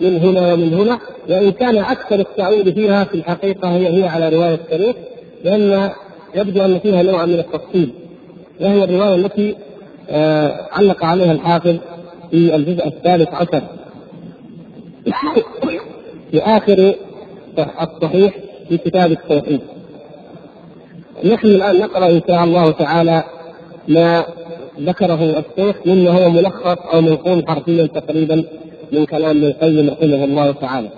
[0.00, 4.58] من هنا ومن هنا وإن كان أكثر التأويل فيها في الحقيقة هي هي على رواية
[4.64, 4.96] الشريف
[5.44, 5.90] لأن
[6.34, 7.90] يبدو أن فيها نوع من التفصيل
[8.60, 9.56] وهي الرواية التي
[10.10, 11.76] آه، علق عليها الحافظ
[12.30, 13.62] في الجزء الثالث عشر.
[16.30, 16.94] في آخر
[17.58, 18.34] الصحيح
[18.68, 19.60] في كتاب التوحيد.
[21.24, 23.24] نحن الآن نقرأ إن شاء الله تعالى
[23.88, 24.24] ما
[24.80, 28.44] ذكره الشيخ مما هو ملخص أو منقول حرفيا تقريبا
[28.92, 30.88] من كلام ابن القيم رحمه الله تعالى.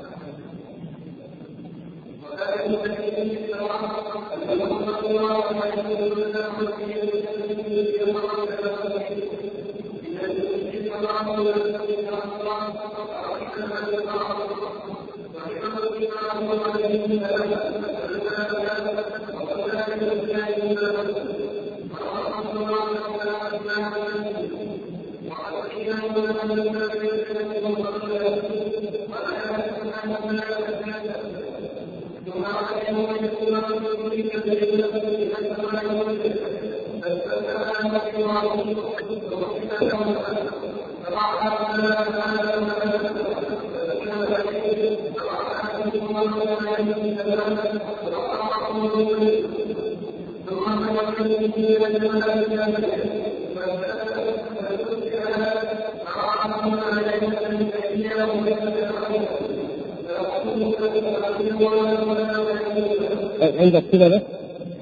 [63.61, 64.21] عندك كذا بس؟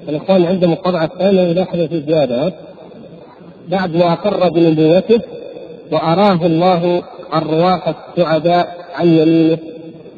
[0.08, 2.52] الإخوان عندهم الطبعه الثانية يلاحظوا في زياده
[3.70, 5.20] بعد ما أقر بنبوته
[5.92, 7.02] وأراه الله
[7.34, 9.58] أرواح السعداء عن يمينه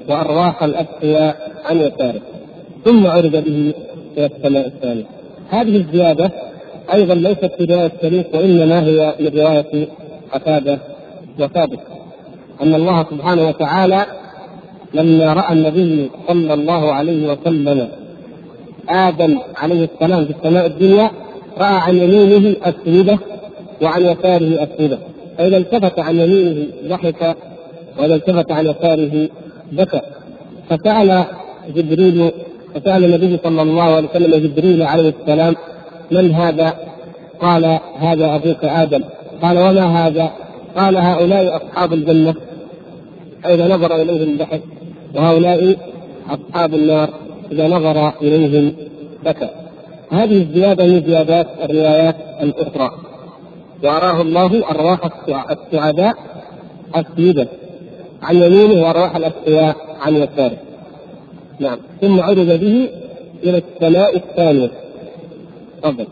[0.08, 2.20] وأرواح الاتقياء عن يساره.
[2.84, 3.74] ثم عرض به
[4.16, 5.04] إلى السماء الثانية.
[5.50, 6.30] هذه الزيادة
[6.94, 9.88] أيضا ليست في رواية الشريف وإنما هي من رواية
[10.32, 10.78] قتادة
[11.38, 11.80] وثابت.
[12.62, 14.06] أن الله سبحانه وتعالى
[14.94, 17.88] لما رأى النبي صلى الله عليه وسلم
[18.88, 21.10] آدم عليه السلام في السماء الدنيا
[21.58, 23.18] رأى عن يمينه اسوده
[23.82, 24.98] وعن يساره اسوده
[25.38, 27.36] فاذا التفت عن يمينه ضحك
[27.98, 29.28] وإذا التفت عن يساره
[29.72, 30.00] بكى.
[30.70, 31.24] فسأل
[31.76, 32.30] جبريل
[32.74, 35.56] فسأل النبي صلى الله عليه وسلم جبريل عليه السلام
[36.10, 36.74] من هذا؟
[37.40, 39.04] قال هذا أبوك آدم.
[39.42, 40.30] قال وما هذا؟
[40.76, 42.34] قال هؤلاء أصحاب الجنة.
[43.42, 44.62] فاذا نظر إليهم ضحك
[45.14, 45.76] وهؤلاء
[46.30, 47.08] أصحاب النار.
[47.52, 48.72] إذا نظر إليهم
[49.24, 49.48] بكى.
[50.10, 52.90] هذه الزيادة من زيادات الروايات الأخرى.
[53.82, 54.98] واراه الله أرواح
[55.50, 56.14] السعداء
[56.96, 57.48] السيدة.
[58.22, 60.56] عن يمينه وارواح الاتقياء عن يساره.
[61.58, 61.78] نعم.
[62.00, 62.90] ثم عرض به
[63.42, 64.70] إلى السماء الثانية.
[65.82, 66.06] تفضل.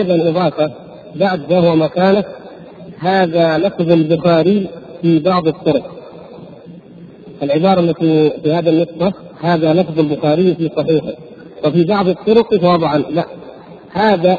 [0.03, 0.71] أيضا إضافة
[1.15, 2.23] بعد وهو مكانه
[2.99, 4.67] هذا لفظ البخاري
[5.01, 5.91] في بعض الطرق.
[7.43, 11.13] العبارة التي في هذا النسخة هذا لفظ البخاري في صحيحه.
[11.65, 13.25] وفي بعض الطرق طبعا لا.
[13.91, 14.37] هذا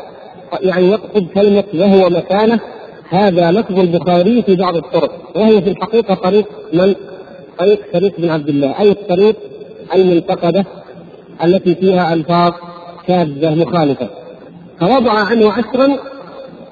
[0.60, 2.60] يعني يقصد كلمة وهو مكانه
[3.08, 5.12] هذا لفظ البخاري في بعض الطرق.
[5.36, 6.94] وهي في الحقيقة طريق من؟
[7.58, 9.36] طريق شريك بن عبد الله أي الطريق
[9.94, 10.64] المنتقدة
[11.44, 12.52] التي فيها ألفاظ
[13.08, 14.23] شاذة مخالفة.
[14.80, 15.96] فوضع عنه عشرا.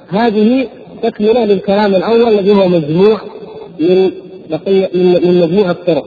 [0.09, 0.69] هذه
[1.03, 3.21] تكملة للكلام الأول الذي هو مجموع
[3.81, 4.11] من
[4.51, 6.05] بقية من مجموع الطرق.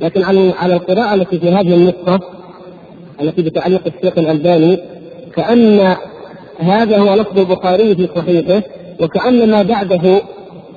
[0.00, 2.20] لكن على على القراءة التي في هذه النسخة
[3.20, 4.78] التي بتعليق الشيخ الألباني
[5.36, 5.96] كأن
[6.58, 8.62] هذا هو لفظ البخاري في صحيحه
[9.00, 10.22] وكأن ما بعده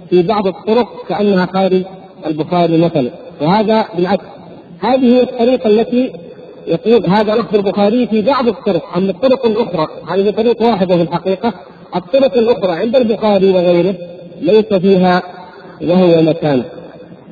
[0.10, 1.84] في بعض الطرق كأنها خارج
[2.25, 3.10] البخاري مثلا.
[3.41, 4.25] وهذا بالعكس.
[4.79, 6.12] هذه هي الطريقة التي
[6.67, 9.88] يقول هذا لفظ البخاري في بعض الطرق أما الطرق الأخرى.
[10.08, 11.54] هذه طريقة واحدة في الحقيقة.
[11.95, 13.95] الطرق الأخرى عند البخاري وغيره
[14.41, 15.23] ليس فيها
[15.82, 16.63] وهو مكان.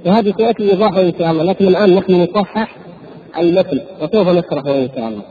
[0.06, 2.78] وهذه سيأتي إيضاحه إن شاء الله لكن الآن نحن نصحح
[3.38, 5.24] المثل وسوف نشرحه إن شاء الله.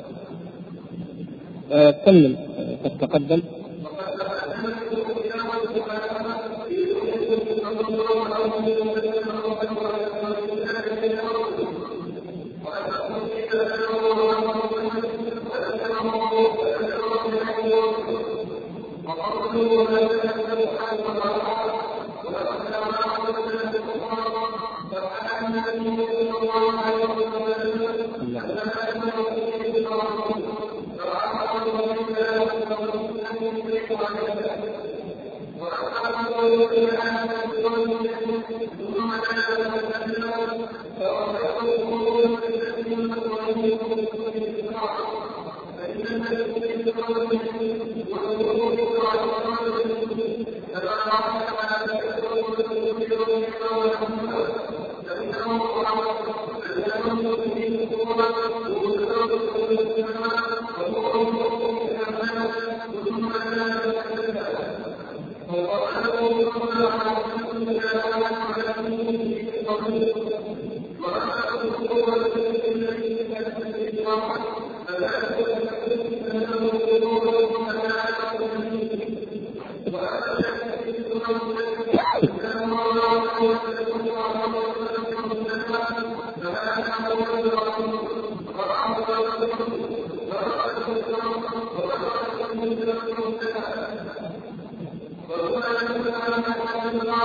[34.33, 34.63] كمل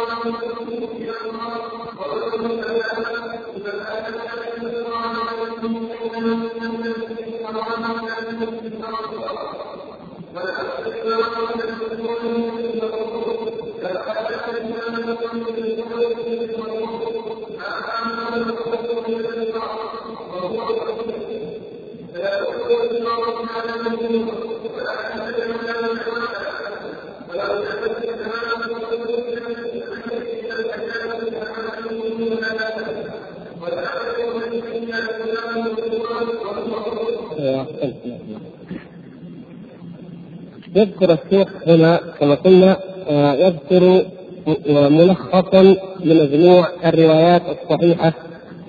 [0.08, 0.48] أه
[23.98, 24.37] تتقدم.
[40.76, 42.78] يذكر الشيخ هنا كما قلنا
[43.34, 44.06] يذكر
[44.70, 48.14] ملخصا لمجموع الروايات الصحيحة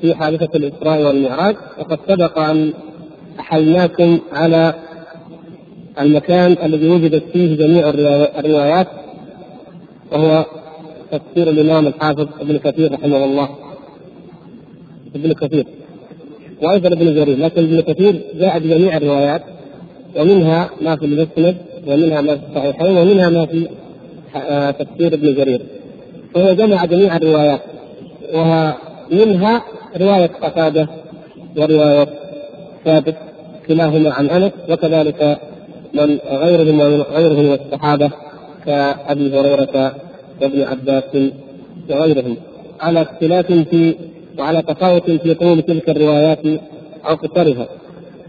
[0.01, 1.57] في حادثة الإسراء والمعراج.
[1.79, 2.73] وقد سبق أن
[3.40, 4.75] أحلناكم على
[6.01, 7.88] المكان الذي وجدت فيه جميع
[8.38, 8.87] الروايات
[10.12, 10.47] وهو
[11.11, 13.49] تفسير الإمام الحافظ ابن كثير رحمه الله.
[15.14, 15.66] ابن كثير.
[16.62, 19.42] وأيضا ابن جرير لكن ابن كثير جاء بجميع الروايات
[20.16, 23.68] ومنها ما في المسند ومنها ما في الصحيحين ومنها ما في
[24.37, 25.61] آه، تفسير ابن جرير.
[26.35, 27.61] فهو جمع جميع الروايات
[28.35, 29.62] ومنها
[30.01, 30.88] رواية قتادة
[31.57, 32.09] ورواية
[32.85, 33.16] ثابت
[33.68, 35.38] كلاهما عن أنس وكذلك
[35.94, 38.11] من غيرهم غيرهم من الصحابة
[38.66, 39.94] كأبي هريرة
[40.42, 41.16] وابن عباس
[41.90, 42.37] وغيرهم.
[42.81, 43.94] على اختلاف في
[44.38, 46.46] وعلى تفاوت في طول تلك الروايات
[47.09, 47.66] أو قصرها.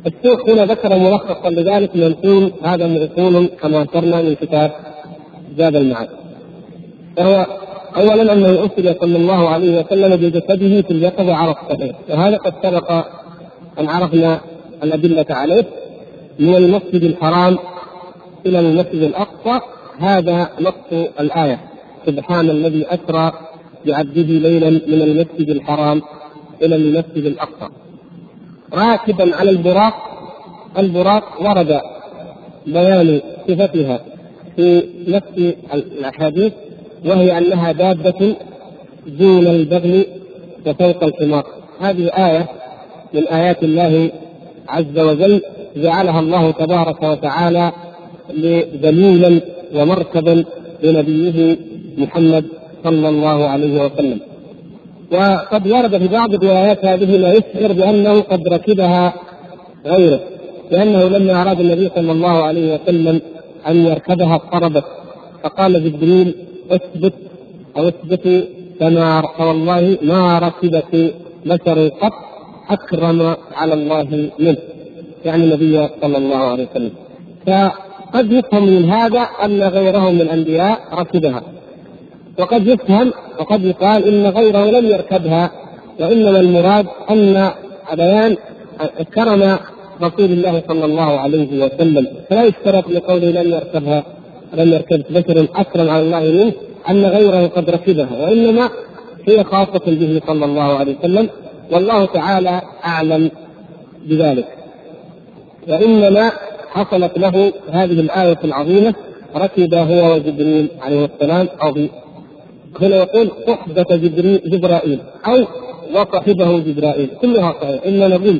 [0.08, 4.72] الشيخ هنا ذكر ملخصا لذلك منقول هذا منقول كما ذكرنا من كتاب
[5.58, 6.10] زاد المعاد.
[7.18, 7.46] فهو
[7.98, 12.92] اولا أنه أرسل صلى الله عليه وسلم بجسده في اليقظة على الصحيح وهذا قد سبق
[13.80, 14.42] أن عرفنا
[14.84, 15.66] الأدلة عليه
[16.40, 17.58] من المسجد الحرام
[18.46, 19.66] إلى المسجد الأقصى
[20.00, 21.60] هذا نص الآية
[22.06, 23.32] سبحان الذي أسرى
[23.86, 26.02] بعبده ليلا من المسجد الحرام
[26.62, 27.70] إلى المسجد الأقصى.
[28.74, 29.94] راكبا على البراق
[30.78, 31.82] البراق ورد
[32.68, 34.00] بيان صفتها
[34.56, 36.54] في نفس الأحاديث
[37.06, 38.36] وهي أنها دابة
[39.08, 40.06] دون البغل
[40.66, 41.46] وفوق الحمار.
[41.80, 42.48] هذه آية
[43.14, 44.12] من آيات الله
[44.70, 45.42] عز وجل
[45.76, 47.72] جعلها الله تبارك وتعالى
[48.84, 49.42] دليلا
[49.76, 50.44] ومركبا
[50.84, 51.58] لنبيه
[51.98, 52.46] محمد
[52.84, 54.20] صلى الله عليه وسلم.
[55.12, 59.14] وقد ورد في بعض الروايات هذه ما يشعر بأنه قد ركبها
[59.86, 60.20] غيره
[60.72, 63.22] لأنه لما اراد النبي صلى الله عليه وسلم
[63.68, 64.84] أن يركبها اضطربت
[65.44, 66.36] فقال جبريل
[66.72, 67.14] اثبت
[67.78, 68.46] أو اثبتي
[68.80, 71.14] كما فوالله ما ركبت
[71.46, 72.14] بشر قط
[72.70, 74.58] أكرم على الله منه.
[75.26, 76.92] يعني النبي صلى الله عليه وسلم.
[77.48, 81.42] فقد يفهم من هذا أن غيره من الأنبياء ركبها.
[82.40, 85.52] وقد يفهم وقد يقال إن غيره لم يركبها
[86.00, 87.52] وإنما المراد أن
[87.94, 88.38] بيان
[89.16, 89.58] كرم
[90.02, 92.08] رسول الله صلى الله عليه وسلم.
[92.30, 94.04] فلا يشترط لقوله لم يركبها
[94.54, 96.54] لم يركب بشر اكرم على الله منه
[96.90, 98.70] أن غيره قد ركبها وإنما
[99.28, 101.30] هي خاصة به صلى الله عليه وسلم.
[101.72, 103.32] والله تعالى أعلم
[104.06, 104.48] بذلك.
[105.68, 106.32] وإنما
[106.70, 108.94] حصلت له هذه الآية العظيمة
[109.36, 111.74] ركب هو وجبريل عليه السلام أو
[112.82, 113.96] هنا يقول صحبة
[114.46, 115.46] جبرائيل أو
[115.96, 117.10] وصحبه جبرائيل.
[117.22, 118.40] كلها صحيح إلا نقول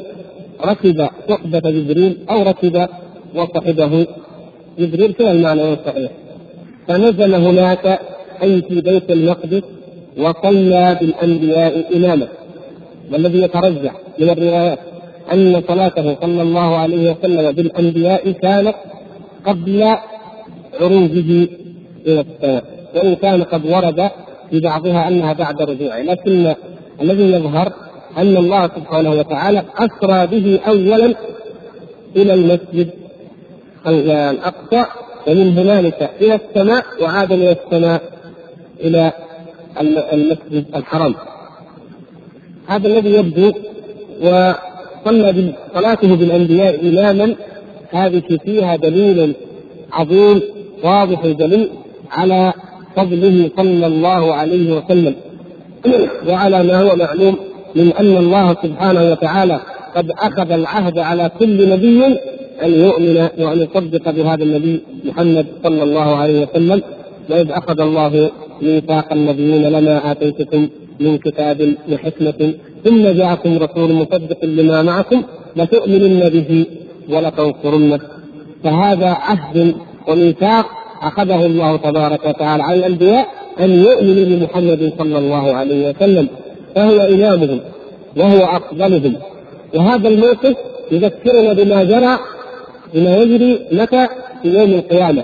[0.66, 2.88] ركب صحبة جبريل أو ركب
[3.36, 4.08] وصحبه
[4.80, 5.14] جبريل.
[5.14, 6.12] كلا المعنى صحيح.
[6.88, 8.00] فنزل هناك
[8.44, 9.64] أي في بيت المقدس
[10.18, 12.28] وصلى بالأنبياء إماما.
[13.12, 14.80] والذي يترجح من الروايات
[15.34, 18.76] أن صلاته صلى الله عليه وسلم بالأنبياء كانت
[19.46, 19.96] قبل
[20.82, 21.48] عروجه
[22.08, 22.79] إلى السماء.
[22.96, 24.10] وان كان قد ورد
[24.50, 26.02] في بعضها أنها بعد رجوعه.
[26.02, 26.56] لكن
[27.02, 27.74] الذي يظهر
[28.18, 31.16] أن الله سبحانه وتعالى أسرى به اولا
[32.16, 32.90] إلى المسجد
[33.88, 34.86] الأقصى
[35.28, 38.02] ومن هنالك إلى السماء وعاد إلى السماء
[38.80, 39.12] إلى
[40.14, 41.16] المسجد الحرام.
[42.68, 43.52] هذا الذي يبدو
[44.22, 47.36] وصلى صلاته بالأنبياء اماما
[47.92, 49.36] هذه فيها دليل
[49.92, 50.42] عظيم
[50.84, 51.70] واضح جلي
[52.12, 52.54] على
[53.00, 55.16] فضله صلى الله عليه وسلم.
[56.30, 57.36] وعلى ما هو معلوم
[57.76, 59.60] من أن الله سبحانه وتعالى
[59.96, 62.06] قد أخذ العهد على كل نبي
[62.66, 66.82] أن يؤمن وأن يصدق بهذا النبي محمد صلى الله عليه وسلم.
[67.30, 68.30] وإذ أخذ الله
[68.62, 70.68] ميثاق النبيين لما آتيتكم
[71.00, 72.54] من كتاب وحكمه
[72.86, 75.24] ثم جاءكم رسول مصدق لما معكم
[75.56, 76.66] لتؤمنن به
[77.10, 78.00] ولتنصرنه.
[78.64, 79.76] فهذا عهد
[80.08, 80.66] وميثاق
[81.02, 83.28] اخذه الله تبارك وتعالى على الأنبياء
[83.60, 86.28] أن يؤمنوا بمحمد صلى الله عليه وسلم
[86.76, 87.60] فهو إمامهم
[88.18, 89.16] وهو افضلهم
[89.76, 90.56] وهذا الموقف
[90.92, 92.18] يذكرنا بما جرى
[92.94, 94.08] بما يجري متى
[94.42, 95.24] في يوم القيامة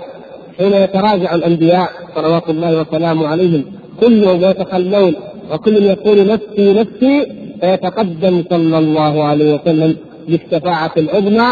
[0.58, 3.64] حين يتراجع الأنبياء صلوات الله وسلامه عليهم.
[4.00, 5.14] كلهم يتخلون
[5.52, 7.26] وكل يقول نفسي نفسي
[7.60, 9.96] فيتقدم صلى الله عليه وسلم
[10.28, 11.46] بالشفاعة العظمى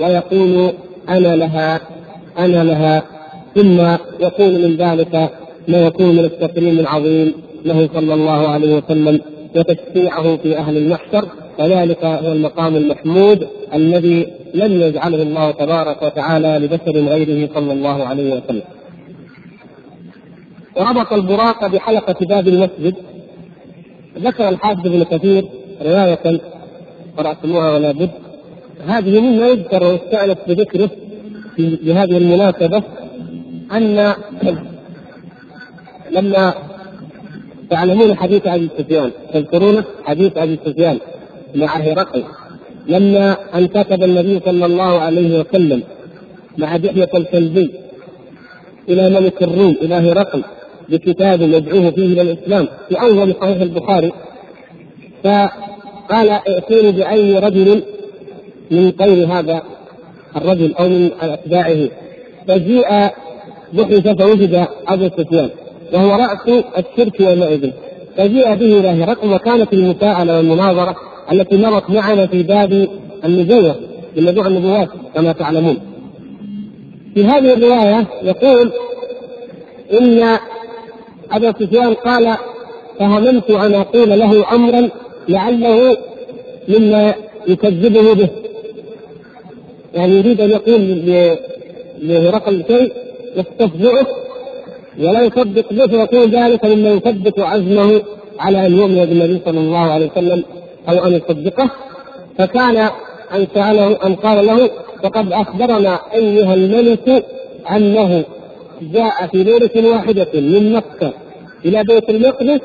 [0.00, 0.72] ويقول
[1.08, 1.80] أنا لها
[2.38, 3.02] أنا لها.
[3.54, 3.80] ثم
[4.20, 5.30] يكون من ذلك
[5.68, 7.32] ما يكون من التكريم العظيم
[7.64, 9.20] له صلى الله عليه وسلم
[9.56, 11.24] وتشفيعه في أهل المحشر
[11.58, 18.34] وذلك هو المقام المحمود الذي لم يجعله الله تبارك وتعالى لبشر غيره صلى الله عليه
[18.34, 18.62] وسلم.
[20.76, 22.94] وربط البراق بحلقة باب المسجد
[24.18, 25.44] ذكر الحافظ ابن كثير
[25.82, 26.40] رواية
[27.18, 28.10] قرأتموها ولا بد
[28.86, 30.90] هذه مما يذكر ويستأنف بذكره
[31.56, 32.82] في بهذه المناسبة
[33.72, 34.14] أن
[36.10, 36.54] لما
[37.70, 40.98] تعلمون حديث أبي سفيان تذكرون حديث أبي سفيان
[41.54, 42.24] مع هرقل
[42.86, 45.82] لما أن كتب النبي صلى الله عليه وسلم
[46.58, 47.70] مع دحية الكلبي
[48.88, 50.42] إلى ملك الروم إلى هرقل
[50.88, 54.12] بكتاب يدعوه فيه إلى الإسلام في أول صحيح البخاري
[55.24, 57.82] فقال ائتوني بأي رجل
[58.70, 59.62] من غير هذا
[60.36, 61.88] الرجل أو من أتباعه.
[62.48, 63.10] فجيء
[63.72, 65.50] بحث فوجد ابو سفيان
[65.92, 67.70] وهو رأس الشرك يومئذ
[68.16, 70.96] فجيء به إلى هرقل وكانت المساءله والمناظرة
[71.32, 72.88] التي مرت معنا في باب
[73.24, 73.76] النبوة
[74.14, 75.76] في موضوع النبوات كما تعلمون.
[77.14, 78.72] في هذه الرواية يقول
[80.00, 80.38] إن
[81.30, 82.36] ابا سفيان قال
[82.98, 84.88] فهممت أن أقول له أمرا
[85.28, 85.96] لعله
[86.68, 87.14] مما
[87.48, 88.28] يكذبه به
[89.94, 90.80] يعني يريد أن يقول
[92.02, 92.92] لهرقل شيء
[93.36, 94.06] يستفزئه
[94.98, 98.02] ولا يصدق به فيكون ذلك مما يثبت عزمه
[98.38, 100.44] على أن يؤمن بالنبي صلى الله عليه وسلم
[100.88, 101.70] أو أن يصدقه.
[102.38, 102.76] فكان
[103.34, 104.70] أن سأله أن قال له
[105.02, 107.24] فقد أخبرنا أيها الملك
[107.70, 108.24] أنه
[108.82, 111.12] جاء في ليلة واحدة من مكة
[111.64, 112.60] إلى بيت المقدس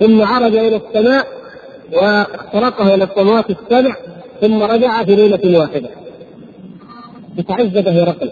[0.00, 1.26] ثم عرج إلى السماء
[1.92, 3.96] واخترقه إلى السماوات السبع
[4.40, 5.88] ثم رجع في ليلة واحدة.
[7.38, 8.30] فتعجب هرقل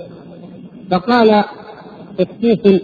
[0.91, 1.45] فقال
[2.19, 2.81] قسيس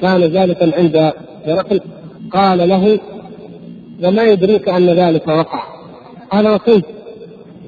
[0.00, 1.12] كان جالسا عند
[1.46, 1.80] هرقل
[2.32, 2.98] قال له
[4.04, 5.62] وما يدريك أن ذلك وقع؟
[6.30, 6.84] قال وكيف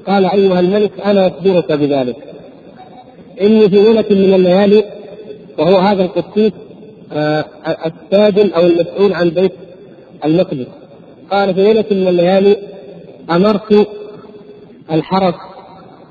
[0.07, 2.15] قال أيها الملك أنا أخبرك بذلك.
[3.41, 4.83] إني في ليلة من الليالي
[5.57, 6.51] وهو هذا القسيس
[7.13, 7.45] آه
[7.85, 9.51] الساجن أو المسؤول عن بيت
[10.25, 10.67] المقدس.
[11.31, 12.57] قال في ليلة من الليالي
[13.31, 13.87] أمرت
[14.91, 15.35] الحرس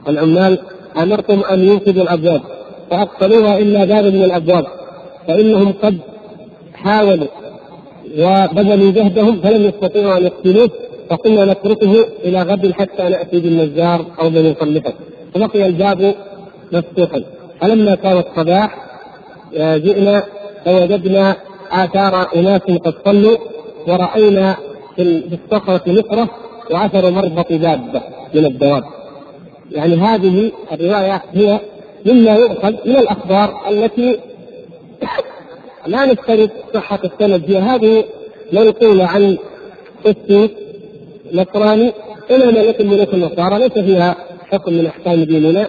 [0.09, 0.59] العمال
[0.97, 2.41] امرتم أن ينقذوا الأبواب.
[2.91, 4.67] فاقفلوها إلا باب من الأبواب
[5.29, 5.99] فإنهم قد
[6.75, 7.29] حاولوا
[8.19, 10.71] وبذلوا جهدهم فلم يستطيعوا أن يقتلوه
[11.11, 14.93] فقلنا نتركه إلى غد حتى نأتي بالنجار أو من يصلحه
[15.35, 16.15] فبقي الباب
[16.73, 17.23] مفتوحا.
[17.61, 18.91] فلما كان الصباح
[19.57, 20.23] آه، جئنا
[20.65, 21.37] فوجدنا
[21.71, 23.37] آثار أناس قد صلوا
[23.89, 24.57] ورأينا
[24.97, 26.31] في الصخرة نقرة
[26.71, 28.03] واثر مربط دابة
[28.35, 28.85] من الدواب.
[29.71, 31.61] يعني هذه الرواية هي
[32.07, 34.19] مما يؤخذ من الأخبار التي
[35.87, 38.05] لا نفترض صحة السند فيها هذه
[38.53, 39.39] منقولة عن
[40.05, 40.51] قسيس
[41.33, 41.93] نصراني
[42.31, 44.17] إلى ملك ملوك النصارى ليس فيها
[44.51, 45.69] حكم من أحكام ديننا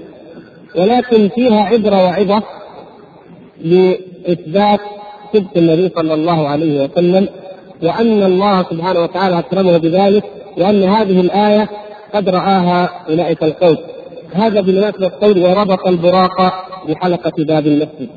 [0.75, 2.43] ولكن فيها عبرة وعظة
[3.61, 4.79] لإثبات
[5.34, 7.27] صدق النبي صلى الله عليه وسلم
[7.84, 10.23] وأن الله سبحانه وتعالى أكرمه بذلك
[10.57, 11.69] وأن هذه الآية
[12.13, 13.77] قد رآها أولئك القوم.
[14.34, 16.53] هذا بمناسبة قول وربط البراق
[16.88, 18.09] بحلقة باب المسجد.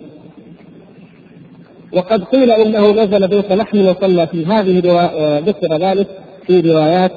[1.93, 6.07] وقد قيل إنه نزل بيت لحم وصلى في هذه آه، ذكر ذلك
[6.47, 7.13] في روايات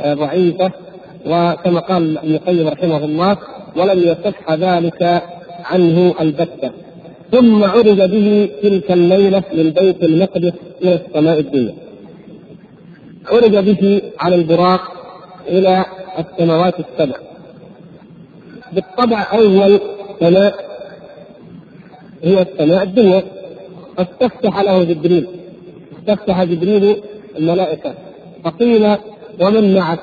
[0.00, 0.72] آه، ضعيفة.
[1.26, 3.36] وكما قال ابن القيم رحمه الله
[3.76, 5.22] ولم يصح ذلك
[5.64, 6.70] عنه البتة.
[7.32, 10.52] ثم عرج به تلك الليلة من بيت المقدس
[10.82, 11.74] إلى السماء الدنيا.
[13.32, 14.80] عرج به على البراق
[15.48, 15.84] إلى
[16.18, 17.29] السماوات السبع.
[18.72, 19.80] بالطبع أول
[20.20, 20.70] سماء
[22.22, 23.22] هي السماء الدنيا.
[23.96, 25.26] فاستفتح له جبريل.
[25.98, 27.02] استفتح جبريل
[27.38, 27.94] الملائكة.
[28.44, 28.96] فقيل
[29.40, 30.00] ومن معك؟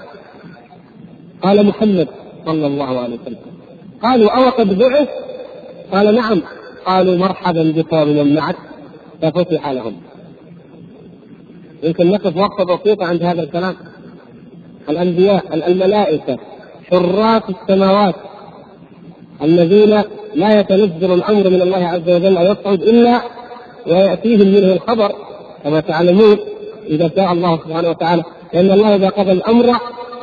[1.42, 2.08] قال محمد
[2.46, 3.38] صلى الله عليه وسلم.
[4.04, 5.10] قالوا أو قد بعث؟
[5.92, 6.42] قال نعم.
[6.86, 8.56] قالوا مرحبا بك ومن معك.
[9.22, 9.96] ففتح لهم.
[11.84, 13.76] يمكن نقف وقفة بسيطة عند هذا الكلام.
[14.90, 16.38] الأنبياء الملائكة
[16.92, 18.16] حراس السماوات.
[19.44, 20.02] الذين
[20.36, 23.22] لا يتنزل الأمر من الله عز وجل أو يصعد إلا
[23.88, 25.12] ويأتيهم منه الخبر
[25.64, 26.38] كما تعلمون
[26.90, 28.24] إذا شاء الله سبحانه وتعالى.
[28.54, 29.74] لأن الله إذا قضى الأمر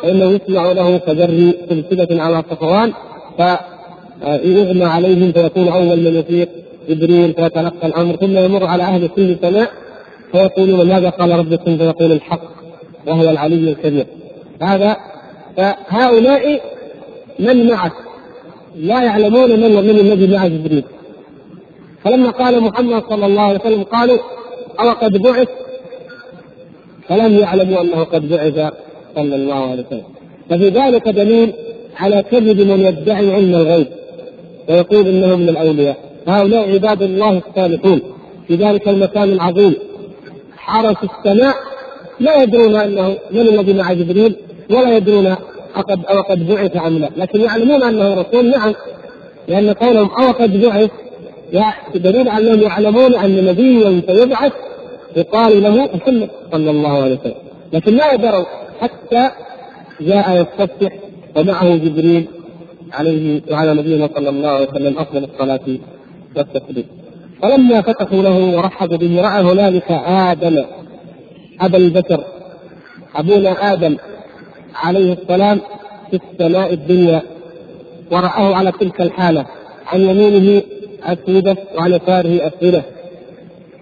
[0.03, 2.93] فإنه يسمع له كجر سلسلة على صفوان
[3.37, 6.49] فيغمى عليهم فيكون أول من يفيق
[6.89, 9.71] جبريل فيتلقى الأمر ثم يمر على أهل كل سماء
[10.33, 12.41] فيقولون ماذا قال ربكم؟ فيقول الحق
[13.07, 14.07] وهو العلي الكبير.
[14.63, 14.97] هذا
[15.57, 16.61] فهؤلاء
[17.39, 17.93] من معك؟
[18.77, 20.85] لا يعلمون من من الذي مع جبريل.
[22.05, 24.19] فلما قال محمد صلى الله عليه وسلم قالوا
[24.81, 25.49] أو قد بعث؟
[27.09, 28.73] فلم يعلموا أنه قد بعث
[29.15, 30.03] صلى الله عليه وسلم.
[30.51, 31.53] ففي ذلك دليل
[31.97, 33.87] على كذب من يدعي علم الغيب
[34.69, 35.97] ويقول انه من الأولياء.
[36.29, 38.01] هؤلاء عباد الله الصالحون.
[38.49, 39.75] في ذلك المكان العظيم.
[40.57, 41.55] حرس السماء
[42.21, 44.37] لا يدرون إنه من الذي مع جبريل
[44.71, 45.37] ولا يدرون
[45.77, 48.75] أقد أو قد بعث أم لا، لكن يعلمون أنه رسول نعم
[49.49, 50.91] لأن قولهم أو قد بعث
[51.95, 54.53] دليل أنهم يعلمون أن نبيا سيبعث
[55.17, 57.35] يقال له محمد صلى الله عليه وسلم.
[57.73, 58.45] لكن ما يدروا
[58.81, 59.31] حتى
[60.01, 60.93] جاء يستفتح
[61.37, 62.29] ومعه جبريل
[62.93, 65.79] عليه وعلى نبينا صلى الله عليه وسلم أفضل الصلاة
[66.37, 66.87] والتسليم.
[67.43, 70.65] فلما فتحوا له ورحبوا به رأى هنالك آدم
[71.61, 72.25] أبا البشر
[73.17, 73.97] أبونا آدم.
[74.75, 75.61] عليه السلام
[76.11, 77.23] في السماء الدنيا
[78.11, 79.47] ورآه على تلك الحالة
[79.87, 80.63] عن يمينه
[81.05, 82.83] أسودة وعن يساره أسودة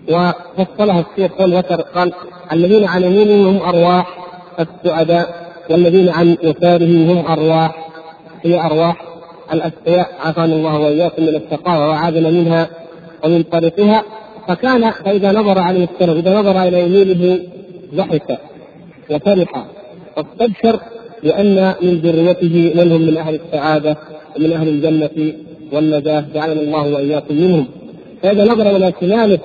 [0.09, 2.13] وفصلها الشيخ وذكر قال
[2.53, 4.19] الذين عن يمينه هم أرواح
[4.61, 7.89] السعداء والذين عن يساره هم أرواح
[8.43, 9.05] هي أرواح
[9.53, 12.69] الأسقياء عافانا الله وإياكم من الشقاوة وعادنا منها
[13.25, 14.03] ومن طريقها.
[14.49, 17.39] فكان فإذا نظر عليه السلام إذا نظر إلى يمينه
[17.95, 18.39] ضحك
[19.11, 19.67] وفرح.
[20.17, 20.81] واستبشر
[21.23, 23.97] لأن من ذريته من هم من أهل السعادة
[24.37, 25.33] ومن أهل الجنة
[25.73, 27.67] والنجاة جعلنا الله وإياكم منهم.
[28.23, 29.39] فإذا نظر إلى شماله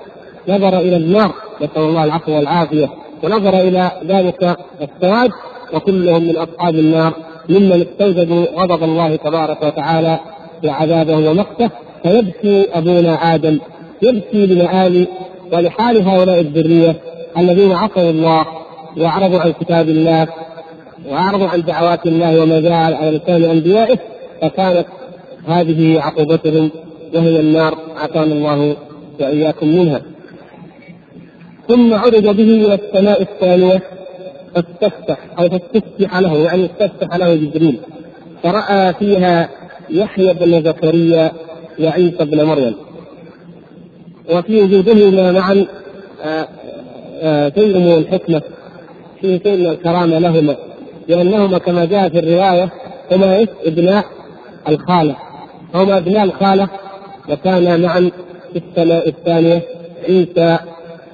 [0.47, 2.89] نظر إلى النار نسأل الله العفو والعافية.
[3.23, 5.31] ونظر إلى ذلك السواد
[5.73, 7.13] وكلهم من أصحاب النار
[7.49, 10.19] ممن استوجبوا غضب الله تبارك وتعالى
[10.65, 11.69] وعذابه ومقته.
[12.03, 13.59] فيبكي أبونا آدم
[14.01, 15.07] يبكي لمآل
[15.53, 16.95] ولحال هؤلاء الذرية
[17.37, 18.45] الذين عصوا الله
[18.97, 20.27] وأعرضوا عن كتاب الله
[21.07, 23.97] واعرضوا عن دعوات الله وما جاء على لسان أنبيائه
[24.41, 24.85] فكانت
[25.47, 26.71] هذه عقوبتهم
[27.13, 28.75] وهي النار عافانا الله
[29.19, 30.01] وإياكم منها.
[31.67, 33.81] ثم عرض به إلى السماء الثانية
[34.55, 37.79] فاستفتح أو فاستفتح له يعني استفتح له جبريل
[38.43, 39.49] فرأى فيها
[39.89, 41.31] يحيى بن زكريا
[41.79, 42.75] وعيسى بن مريم
[44.31, 45.65] وفي وجودهما معا
[46.23, 46.47] آه،
[47.21, 48.41] آه، شيء من الحكمة
[49.21, 50.55] في شيء من الكرامة لهما
[51.07, 52.69] لأنهما كما جاء في الرواية
[53.11, 54.05] هما إبناء
[54.69, 55.15] الخالة
[55.75, 56.67] هما إبناء الخالة
[57.29, 58.11] وكانا معا
[58.53, 59.61] في السماء الثانية
[60.07, 60.57] عيسى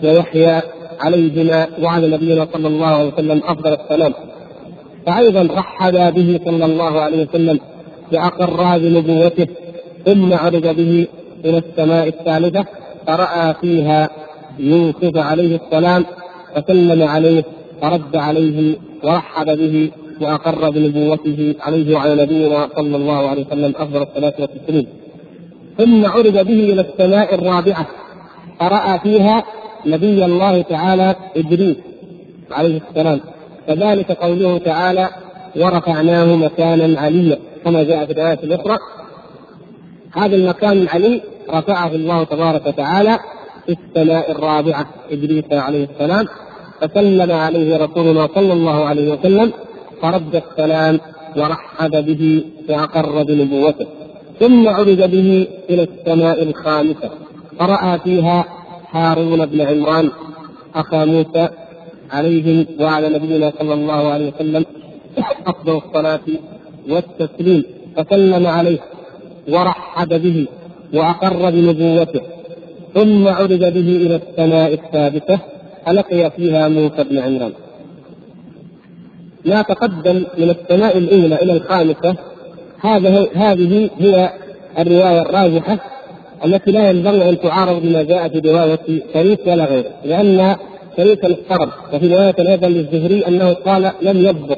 [0.03, 0.61] ويحيى
[0.99, 4.13] عليهما وعلى نبينا صلى الله عليه وسلم أفضل السلام.
[5.05, 7.59] فأيضا رحب به صلى الله عليه وسلم
[8.13, 9.47] وأقر بنبوته
[10.05, 11.07] ثم عرج به
[11.45, 12.65] إلى السماء الثالثة
[13.07, 14.09] فرأى فيها
[14.59, 16.05] يوسف عليه السلام
[16.55, 17.43] فسلم عليه
[17.81, 24.33] فرد عليه ورحب به وأقر بنبوته عليه وعلى نبينا صلى الله عليه وسلم أفضل الصلاة
[24.39, 24.87] والتسليم.
[25.77, 27.87] ثم عرج به إلى السماء الرابعة.
[28.59, 29.43] فرأى فيها
[29.85, 31.77] نبي الله تعالى إدريس
[32.51, 33.19] عليه السلام.
[33.67, 35.09] كذلك قوله تعالى
[35.55, 37.39] ورفعناه مكانا عليا.
[37.65, 38.77] كما جاء في الآية الأخرى.
[40.13, 43.19] هذا المكان العلي رفعه الله تبارك وتعالى
[43.65, 46.27] في السماء الرابعة إدريس عليه السلام.
[46.83, 49.51] فسلم عليه رسولنا صلى الله عليه وسلم
[50.01, 50.99] فرد السلام
[51.37, 53.85] ورحب به واقر بنبوته
[54.39, 57.09] ثم عرج به إلى السماء الخامسة
[57.59, 58.45] فرأى فيها
[58.91, 60.09] هارون بن عمران
[60.75, 61.49] أخا موسى
[62.11, 64.65] عليهم وعلى نبينا صلى الله عليه وسلم
[65.47, 66.19] أفضل الصلاة
[66.89, 67.63] والتسليم
[67.95, 68.79] فسلم عليه
[69.49, 70.47] ورحب به
[70.93, 72.21] وأقر بنبوته
[72.93, 75.52] ثم عرج به إلى السماء السادسة
[75.85, 77.51] فلقي فيها موسى بن عمران.
[79.45, 82.15] ما تقدم من السماء الأولى إلى الخامسة.
[82.83, 84.29] هذا هذه هي
[84.79, 85.77] الرواية الراجحة
[86.45, 88.79] التي لا ينبغي أن تعارض بما جاء في رواية
[89.13, 90.55] شريك ولا غيره لأن
[90.97, 94.57] شريك اضطرب وفي رواية أيضا للزهري أنه قال لم يضبط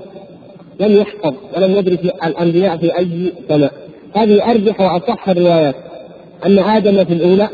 [0.79, 3.71] لم يحفظ ولم يدري في الأنبياء في أي سماء
[4.15, 5.75] هذه أرجح وأصح الروايات.
[6.45, 7.49] أن آدم في الأولى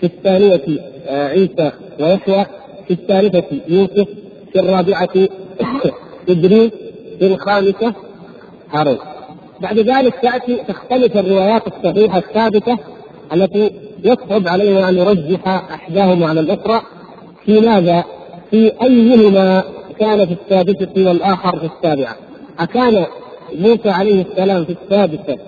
[0.00, 1.70] في الثانية آه، عيسى
[2.00, 2.46] ويحيى
[2.88, 4.08] في الثالثة يوسف
[4.52, 5.08] في الرابعة
[6.28, 6.72] إدريس
[7.18, 7.94] في الخامسة
[8.72, 8.98] هارون
[9.60, 12.78] بعد ذلك تأتي تختلف الروايات الصحيحة الثابتة
[13.32, 13.70] التي
[14.04, 16.82] يصعب علينا أن نرجح إحداهما على الأخرى.
[17.44, 18.04] في ماذا؟
[18.50, 19.62] في أيهما
[20.00, 22.16] كان في السادسة والآخر في السابعة؟
[22.58, 23.04] أكان
[23.58, 25.38] موسى عليه السلام في السادسة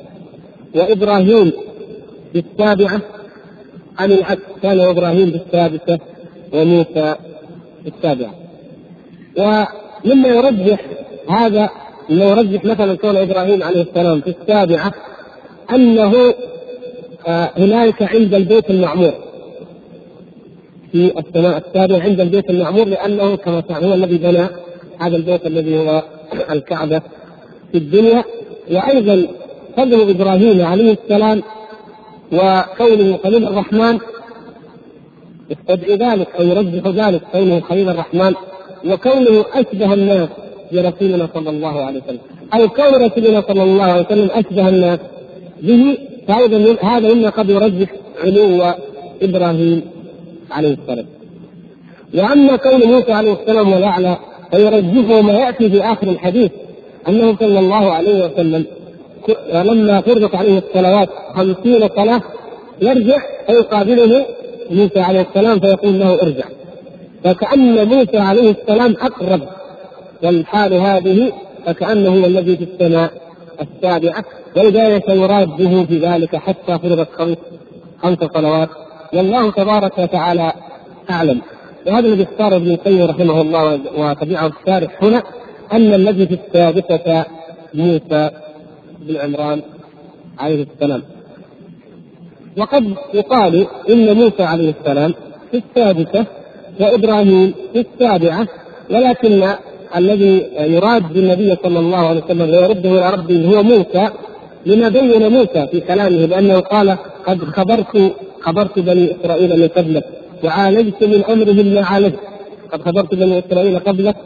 [0.74, 1.52] وإبراهيم
[2.32, 3.00] في السابعة؟
[4.00, 5.98] أم العكس كان إبراهيم في السادسة
[6.52, 7.14] وموسى
[7.84, 8.34] في السابعة
[9.38, 10.80] ومما يرجح
[11.28, 11.70] هذا
[12.10, 14.92] مما يرجح مثلا كون إبراهيم عليه السلام في السابعة
[15.74, 16.34] أنه
[17.26, 19.12] آه هنالك عند البيت المعمور.
[20.92, 24.46] في السماء السابعة عند البيت المعمور لأنه كما هو الذي بنى
[25.00, 26.02] هذا البيت الذي هو
[26.50, 27.02] الكعبة
[27.72, 28.24] في الدنيا.
[28.70, 29.26] وأيضا
[29.76, 31.42] فضل إبراهيم عليه السلام
[32.32, 33.98] وكونه خليل الرحمن
[35.50, 38.34] يستدعي ذلك أو يرجح ذلك كونه خليل الرحمن
[38.90, 40.28] وكونه أشبه الناس
[40.72, 42.18] برسولنا صلى الله عليه وسلم.
[42.54, 44.98] أو كون رسولنا صلى الله عليه وسلم أشبه الناس
[45.62, 47.88] به فايضا هذا مما قد يرجح
[48.24, 48.74] علو
[49.22, 49.82] إبراهيم
[50.50, 51.06] عليه السلام.
[52.14, 54.16] وأما كون موسى عليه السلام والاعلى
[54.50, 56.50] فيرجحه ما يأتي في آخر الحديث
[57.08, 58.64] أنه صلى الله عليه وسلم
[59.52, 62.22] لما فرضت عليه الصلوات خمسين صلاة
[62.82, 64.26] يرجع فيقابله
[64.70, 66.44] موسى عليه السلام فيقول له ارجع.
[67.24, 69.40] فكأن موسى عليه السلام أقرب
[70.22, 71.32] والحال هذه
[71.66, 73.12] فكأنه هو الذي في السماء
[73.60, 74.24] السابعة
[74.56, 77.36] ولذلك يراد به في ذلك حتى فرضت خمس
[78.02, 78.68] خمس صلوات.
[79.14, 80.52] والله تبارك وتعالى
[81.10, 81.40] أعلم.
[81.86, 85.22] وهذا الذي اختار ابن القيم رحمه الله وتبعه الشارح هنا
[85.72, 87.24] أن الذي في السادسة
[87.74, 88.30] موسى
[89.00, 89.62] بن عمران
[90.38, 91.02] عليه السلام.
[92.56, 95.14] وقد يقال إن موسى عليه السلام
[95.50, 96.24] في السادسة
[96.80, 98.46] وإبراهيم في السابعة
[98.90, 99.48] ولكن
[99.96, 104.08] الذي يراد بالنبي صلى الله عليه وسلم ويرده إلى ربه هو موسى
[104.66, 106.96] لما بين موسى في كلامه بأنه قال
[107.26, 110.04] قد خبرت خبرت بني إسرائيل من قبلك
[110.44, 112.18] وعالجت من امرهم ما عالجت
[112.72, 114.16] قد خبرت بني إسرائيل قبلك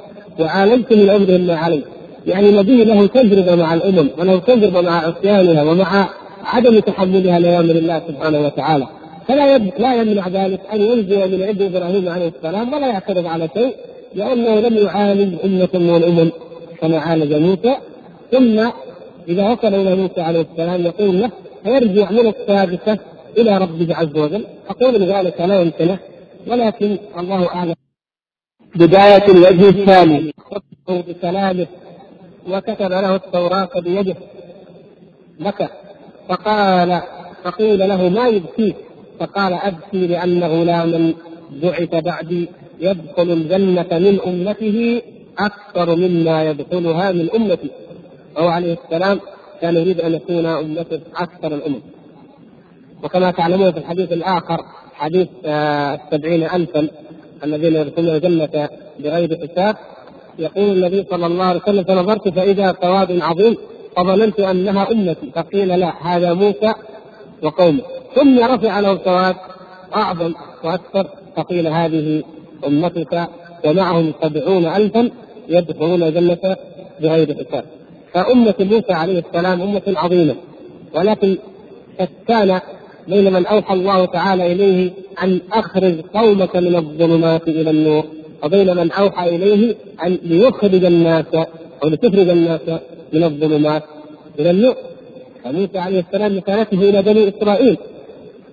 [0.41, 1.85] وعالجت من امرهم ما عالجت.
[2.27, 6.09] يعني نبي له تجربة مع الأمم وله تجربة مع عصيانها ومع
[6.45, 8.86] عدم تحملها لاوامر الله سبحانه وتعالى.
[9.28, 13.76] فلا لا يمنع ذلك أن ينزل من عند إبراهيم عليه السلام ولا يعترض على شيء
[14.14, 16.30] لأنه لم يعالج أمة من الأمم
[16.80, 17.76] كما عالج موسى.
[18.32, 18.70] ثم
[19.28, 21.30] إذا وصل إلى موسى عليه السلام يقول له
[21.64, 22.99] فيرجع من السادسه
[23.38, 24.45] إلى ربه عز وجل.
[24.68, 25.99] أقول بذلك لا يمكنه
[26.47, 27.74] ولكن الله أعلم.
[28.74, 30.32] بداية الوجه الثاني
[30.88, 31.66] بكلامه
[32.49, 34.16] وكتب له التوراة بيده.
[35.40, 35.68] بكى
[36.29, 37.01] فقال
[37.45, 38.77] فقيل له ما يبكيك؟
[39.20, 41.14] فقال أبكي لأن غلاما
[41.62, 42.49] بعث بعدي
[42.81, 45.03] يدخل الجنة من أمته
[45.39, 47.70] أكثر مما يدخلها من أمتي.
[48.37, 49.20] وهو عليه السلام.
[49.61, 51.81] كان يريد أن يكون أمته أكثر الأمم.
[53.03, 54.59] وكما تعلمون في الحديث الآخر
[54.95, 56.89] حديث آه، السبعين ألفا
[57.45, 58.68] الذين يدخلون الجنة
[58.99, 59.77] بغير حساب
[60.39, 63.57] يقول النبي صلى الله عليه وسلم فنظرت فإذا سواد عظيم
[63.97, 66.74] فظننت أنها أمتي فقيل لا هذا موسى
[67.43, 67.82] وقومه.
[68.14, 69.36] ثم رفع له سواد
[69.97, 70.34] أعظم
[70.64, 72.22] وأكثر فقيل هذه
[72.66, 73.28] أمتك
[73.64, 75.11] ومعهم سبعون الفا
[75.49, 76.57] يدخلون الجنة
[77.01, 77.64] بغير حساب.
[78.14, 80.34] فأمة موسى عليه السلام أمة عظيمة.
[80.95, 81.38] ولكن
[82.28, 82.61] كان
[83.09, 84.90] بين من أوحى الله تعالى إليه
[85.22, 88.05] أن أخرج قومك من الظلمات إلى النور
[88.45, 89.74] وبين من أوحى إليه
[90.05, 91.24] أن ليخرج الناس
[91.84, 92.61] أو لتخرج الناس
[93.12, 93.82] من الظلمات
[94.38, 94.74] إلى النور
[95.44, 97.76] فموسى عليه السلام رسالته إلى بني إسرائيل.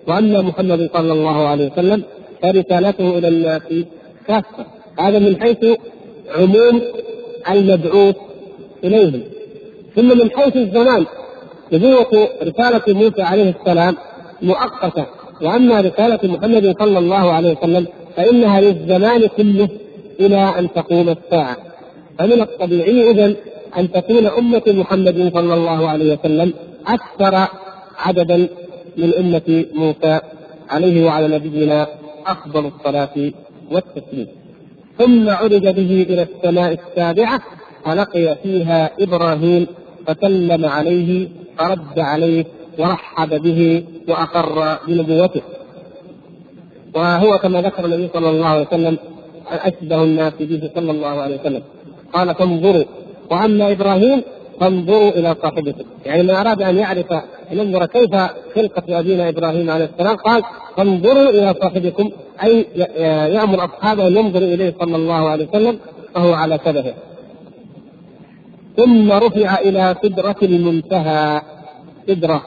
[0.07, 2.03] واما محمد صلى الله عليه وسلم
[2.41, 3.61] فرسالته إلى الناس
[4.27, 4.65] كافه
[4.99, 5.65] هذا من حيث
[6.37, 6.81] عموم
[7.49, 8.15] المبعوث
[8.83, 9.21] إليهم.
[9.95, 11.05] ثم من حيث الزمان.
[11.73, 13.95] نبوة رسالة موسى عليه السلام
[14.41, 15.05] مؤقتة.
[15.41, 19.69] وأما رسالة محمد صلى الله عليه وسلم فإنها للزمان كله
[20.19, 21.57] إلى أن تقوم الساعة.
[22.19, 23.33] فمن الطبيعي إذا
[23.77, 26.53] أن تكون أمة محمد صلى الله عليه وسلم
[26.87, 27.47] أكثر
[27.97, 28.47] عددا
[28.97, 30.19] من أمة موسى
[30.69, 31.87] عليه وعلى نبينا
[32.27, 33.31] أفضل الصلاة
[33.71, 34.27] والتسليم.
[34.97, 37.41] ثم عرج به إلى السماء السابعة
[37.85, 39.67] فلقي فيها إبراهيم
[40.07, 42.45] فسلم عليه فرد عليه
[42.79, 45.41] ورحب به وأقر بنبوته.
[46.95, 48.97] وهو كما ذكر النبي صلى الله عليه وسلم
[49.47, 51.63] أشبه الناس به صلى الله عليه وسلم.
[52.13, 52.83] قال فانظروا
[53.31, 54.21] وأما إبراهيم
[54.59, 55.83] فانظروا إلى صاحبكم.
[56.05, 57.05] يعني من أراد أن يعرف
[57.51, 58.13] ينظر كيف
[58.55, 60.43] خلقة أبينا إبراهيم عليه السلام قال
[60.77, 62.09] فانظروا إلى صاحبكم
[62.43, 62.65] أي
[63.35, 65.79] يأمر أصحابه أن ينظروا إليه صلى الله عليه وسلم
[66.13, 66.93] فهو على شبهه
[68.77, 71.41] ثم رفع إلى سدرة المنتهى.
[72.07, 72.41] سدرة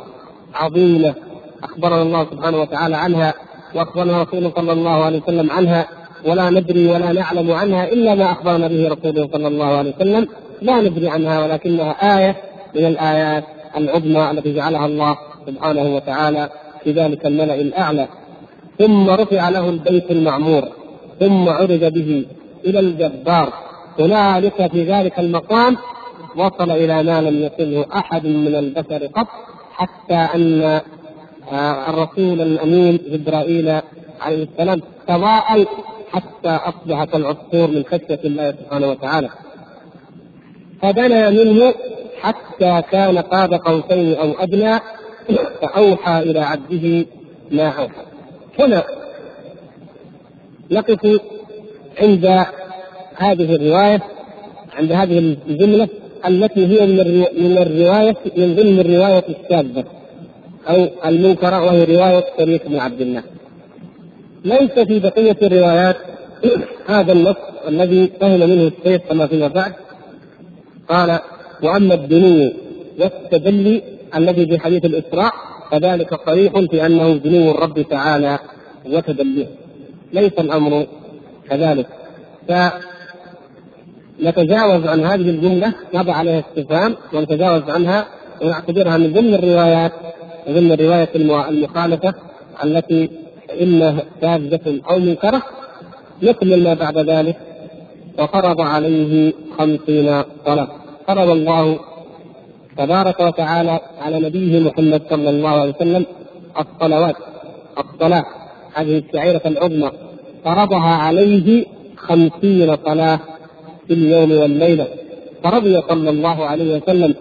[0.55, 1.15] عظيمة.
[1.63, 3.35] أخبرنا الله سبحانه وتعالى عنها
[3.75, 5.89] وأخبرنا رسوله صلى الله عليه وسلم عنها
[6.29, 10.29] ولا ندري ولا نعلم عنها إلا ما أخبرنا به رسوله صلى الله عليه وسلم.
[10.63, 12.37] لا ندري عنها ولكنها آية
[12.75, 13.45] من الآيات
[13.77, 16.51] العظمى التي جعلها الله سبحانه وتعالى
[16.85, 18.09] في ذلك الملأ الأعلى.
[18.79, 20.69] ثم رفع له البيت المعمور
[21.21, 22.27] ثم عرج به
[22.67, 23.53] إلى الجبار.
[23.99, 25.77] هنالك في ذلك المقام
[26.37, 29.27] وصل إلى ما لم يصله أحد من البشر قط
[29.73, 30.81] حتى أن
[31.53, 33.81] آه، الرسول الأمين جبرائيل
[34.21, 35.67] عليه السلام تضاءل
[36.13, 39.29] حتى اصبح كالعصفور من خشية الله سبحانه وتعالى.
[40.83, 41.75] فدنا منه
[42.21, 44.79] حتى كان قاب قوسين أو أدنى
[45.61, 47.07] فأوحى إلى عبده
[47.51, 48.03] ما اوحى
[48.59, 48.83] هنا
[50.71, 51.21] نقف
[52.01, 52.27] عند
[53.17, 54.03] هذه الرواية
[54.79, 55.89] عند هذه الجملة
[56.29, 59.85] التي هي من الرواية من ضمن الرواية الشاذة
[60.69, 63.23] أو المنكرة وهي رواية شريك بن عبد الله.
[64.45, 65.97] ليس في بقية الروايات
[66.87, 67.37] هذا النص
[67.69, 69.73] الذي فهم منه السيف كما فيما بعد
[70.93, 71.19] قال
[71.63, 72.53] وأما الدنو
[72.99, 73.83] والتجلي
[74.17, 75.33] الذي في حديث الإسراء
[75.71, 78.39] فذلك صريح في أنه دنو الرب تعالى
[78.87, 79.47] وتدليه.
[80.13, 80.87] ليس الأمر
[81.49, 81.87] كذلك.
[84.19, 88.07] فنتجاوز عن هذه الجملة نضع عليها استفهام ونتجاوز عنها
[88.43, 89.93] ونعتبرها من ضمن الروايات
[90.49, 91.09] ضمن روايه
[91.49, 92.15] المخالفة
[92.65, 93.11] التي
[93.63, 95.43] اما شاذه أو منكرة
[96.23, 97.37] نكمل ما بعد ذلك
[98.19, 101.79] وفرض عليه خمسين صلاه فرض الله
[102.79, 106.07] تبارك وتعالى على نبيه محمد صلى الله عليه وسلم
[106.61, 107.17] الصلوات
[107.79, 108.25] الصلاة.
[108.75, 109.91] هذه الشعيرة العظمى.
[110.45, 113.21] فرضها عليه خمسين صلاة
[113.87, 114.87] في اليوم والليلة.
[115.45, 117.15] فرضي صلى الله عليه وسلم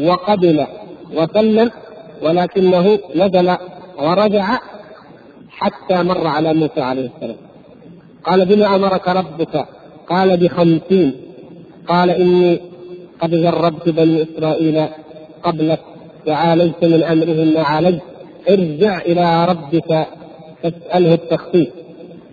[0.00, 0.66] وقبل
[1.14, 1.70] وسلم
[2.22, 3.56] ولكنه نزل
[3.98, 4.58] ورجع
[5.50, 7.36] حتى مر على موسى عليه السلام.
[8.24, 9.66] قال بما أمرك ربك؟
[10.08, 11.12] قال بخمسين.
[11.88, 12.69] قال إني
[13.20, 14.86] قد جربت بني إسرائيل
[15.42, 15.80] قبلك
[16.26, 18.02] وعالجت من أمرهم ما عالجت.
[18.50, 20.06] ارجع إلى ربك
[20.62, 21.68] فاسأله التخفيف.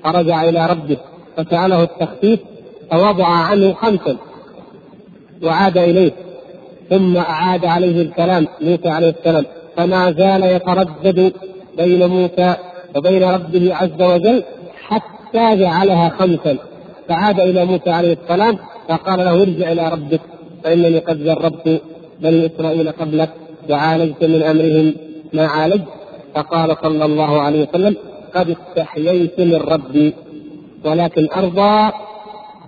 [0.03, 0.97] فرجع إلى ربه
[1.38, 2.39] فسأله التخفيف
[2.91, 4.17] فوضع عنه خمسا
[5.43, 6.11] وعاد إليه.
[6.89, 9.45] ثم أعاد عليه الكلام موسى عليه السلام.
[9.77, 11.33] فما زال يتردد
[11.77, 12.55] بين موسى
[12.95, 14.43] وبين ربه عز وجل
[14.88, 16.57] حتى جعلها خمسا.
[17.09, 18.57] فعاد إلى موسى عليه السلام
[18.89, 20.21] فقال له ارجع إلى ربك.
[20.68, 21.82] فإنني قد جربت
[22.22, 23.30] بني إسرائيل قبلك
[23.70, 24.93] وعالجت من أمرهم
[25.34, 25.88] ما عالجت.
[26.36, 27.95] فقال صلى الله عليه وسلم
[28.36, 30.13] قد استحييت من ربي
[30.86, 31.91] ولكن أرضى.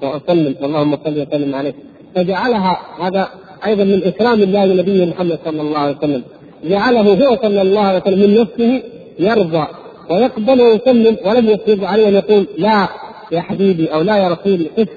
[0.01, 0.55] وأسلم.
[0.63, 1.73] اللهم صل وسلم عليه.
[2.15, 3.29] فجعلها هذا
[3.65, 6.23] أيضا من إكرام الله لنبيه محمد صلى الله عليه وسلم.
[6.63, 8.83] جعله هو صلى الله عليه وسلم من نفسه
[9.19, 9.67] يرضى
[10.09, 12.87] ويقبل ويسلم ولم يفرض عليه أن يقول لا
[13.31, 14.89] يا حبيبي أو لا يا رسولي قف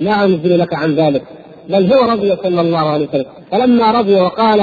[0.00, 1.22] لا أنزل لك عن ذلك.
[1.72, 3.30] بل هو رضي صلى الله عليه وسلم.
[3.50, 4.60] فلما رضي وقال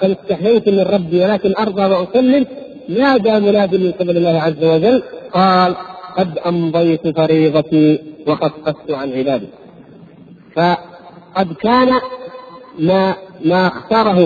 [0.00, 2.46] قد استحييت من ربي ولكن أرضى وأسلم
[2.88, 5.02] نادى مناد من قبل الله عز وجل
[5.32, 5.70] قال
[6.18, 9.48] قد أمضيت فريضتي وخففت عن عبادي.
[10.56, 11.90] فقد كان
[12.78, 13.02] ما
[13.44, 14.20] ما اختاره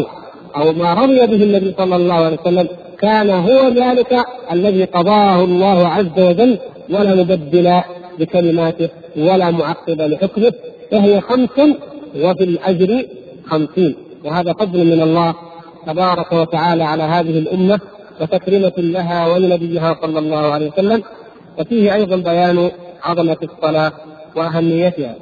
[0.57, 2.69] أو ما رضي به النبي صلى الله عليه وسلم
[2.99, 4.13] كان هو ذلك
[4.53, 6.59] الذي قضاه الله عز وجل
[6.91, 7.69] ولا مبدل
[8.19, 10.53] لكلماته ولا معقب لحكمه.
[10.93, 11.59] فهي خمس
[12.17, 13.05] وفي الأجر
[13.47, 13.97] خمسين.
[14.25, 15.35] وهذا فضل من الله
[15.87, 17.81] تبارك وتعالى على هذه الأمة
[18.21, 21.03] وتكريمة لها ولنبيها صلى الله عليه وسلم.
[21.59, 22.71] وفيه أيضا بيان
[23.03, 23.93] عظمة الصلاة
[24.37, 25.15] وأهميتها.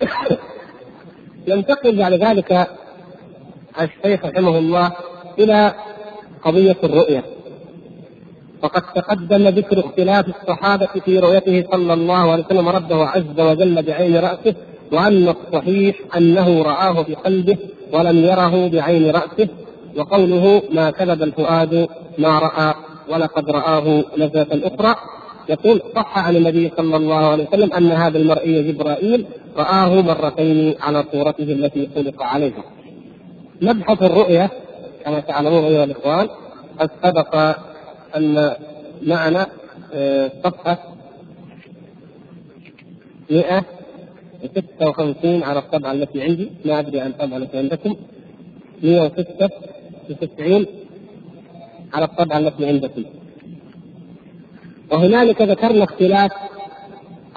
[1.48, 2.68] ينتقل بعد ذلك
[3.80, 4.92] الشيخ رحمه الله
[5.38, 5.74] إلى
[6.44, 7.24] قضية الرؤية.
[8.64, 14.16] وقد تقدم ذكر اختلاف الصحابة في رؤيته صلى الله عليه وسلم ربه عز وجل بعين
[14.16, 14.54] رأسه
[14.92, 17.56] وأن الصحيح أنه رآه بقلبه
[17.92, 19.48] ولم يره بعين رأسه
[19.96, 21.88] وقوله ما كذب الفؤاد
[22.18, 22.74] ما رأى
[23.08, 24.94] ولقد رآه نزلة أخرى
[25.48, 31.04] يقول صح عن النبي صلى الله عليه وسلم أن هذا المرئي جبرائيل رآه مرتين على
[31.12, 32.64] صورته التي خلق عليها.
[33.62, 34.50] مبحث الرؤية
[35.04, 36.28] كما تعلمون أيها الإخوان
[36.80, 37.56] قد سبق
[38.16, 38.52] أن
[39.02, 39.46] معنا
[39.94, 40.78] آه، صفحة
[43.30, 46.50] 156 على الطبعة التي عندي.
[46.64, 47.96] ما أدري عن الطبعة التي عندكم.
[48.82, 50.66] 196
[51.94, 53.04] على الطبعة التي عندكم.
[54.92, 56.30] وهنالك ذكرنا اختلاف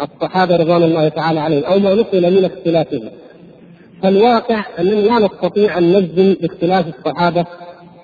[0.01, 3.09] الصحابة رضوان الله تعالى عليهم أو ما نقل من اختلافهم.
[4.03, 7.45] فالواقع أننا لا نستطيع أن نجزم باختلاف الصحابة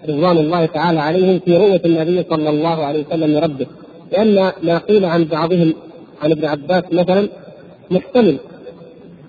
[0.10, 3.66] رضوان الله تعالى عليهم في رؤية النبي صلى الله عليه وسلم لربه.
[4.12, 5.74] لأن ما قيل عن بعضهم
[6.24, 7.30] عن ابن عباس مثلا
[7.92, 8.38] محتمل.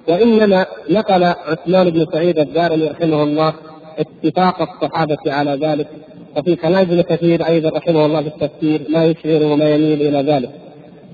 [0.08, 3.54] وإنما نقل عثمان بن سعيد الدارمي رحمه الله
[3.98, 5.88] اتفاق الصحابة على ذلك.
[6.36, 10.50] وفي كلام ابن كثير أيضا رحمه الله في التفسير ما يشعر وما يميل إلى ذلك.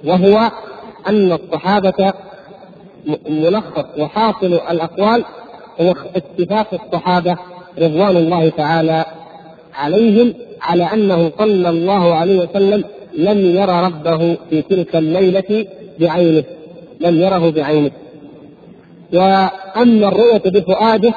[0.04, 0.50] وهو
[1.08, 2.12] أن الصحابة
[3.28, 5.24] ملخص وحاصل الأقوال
[5.80, 7.36] هو اتفاق الصحابة
[7.78, 9.04] رضوان الله تعالى
[9.85, 15.66] عليهم على أنه صلى الله عليه وسلم لم يرى ربه في تلك الليلة
[16.01, 16.45] بعينه
[17.01, 17.91] لم يره بعينه.
[19.12, 21.14] وأما الرؤية بفؤاده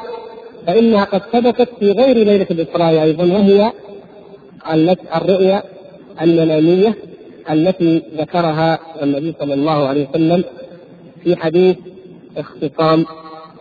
[0.68, 3.72] فإنها قد ثبتت في غير ليلة الإسراء أيضا وهي
[5.16, 5.64] الرؤيا
[6.22, 6.95] المناميه
[7.51, 10.43] التي ذكرها النبي صلى الله عليه وسلم
[11.24, 11.78] في حديث
[12.38, 13.05] اختصام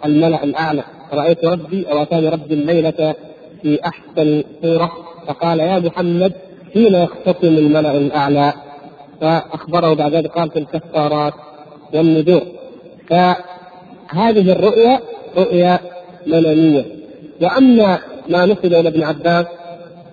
[0.05, 0.83] الملأ الأعلى.
[1.13, 3.15] رأيت ربي أو أتاني ربي الليلة
[3.63, 4.93] في أحسن صوره
[5.27, 6.33] فقال يا محمد
[6.75, 8.53] حين يختصم الملأ الأعلى؟
[9.21, 11.35] فأخبره بعد ذلك قال في الكفارات
[11.95, 12.43] والنذور.
[13.09, 15.01] فهذه الرؤيا
[15.37, 15.79] رؤيا
[16.27, 16.85] مناميه
[17.43, 17.99] وأما
[18.29, 19.47] ما نقل إلى ابن عباس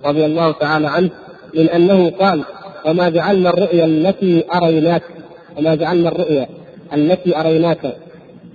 [0.04, 1.10] رضي الله تعالى عنه
[1.54, 2.44] من أنه قال
[2.86, 5.02] وما جعلنا الرؤيا التي أريناك
[5.58, 6.48] وما جعلنا الرؤيا
[6.94, 7.96] التي أريناك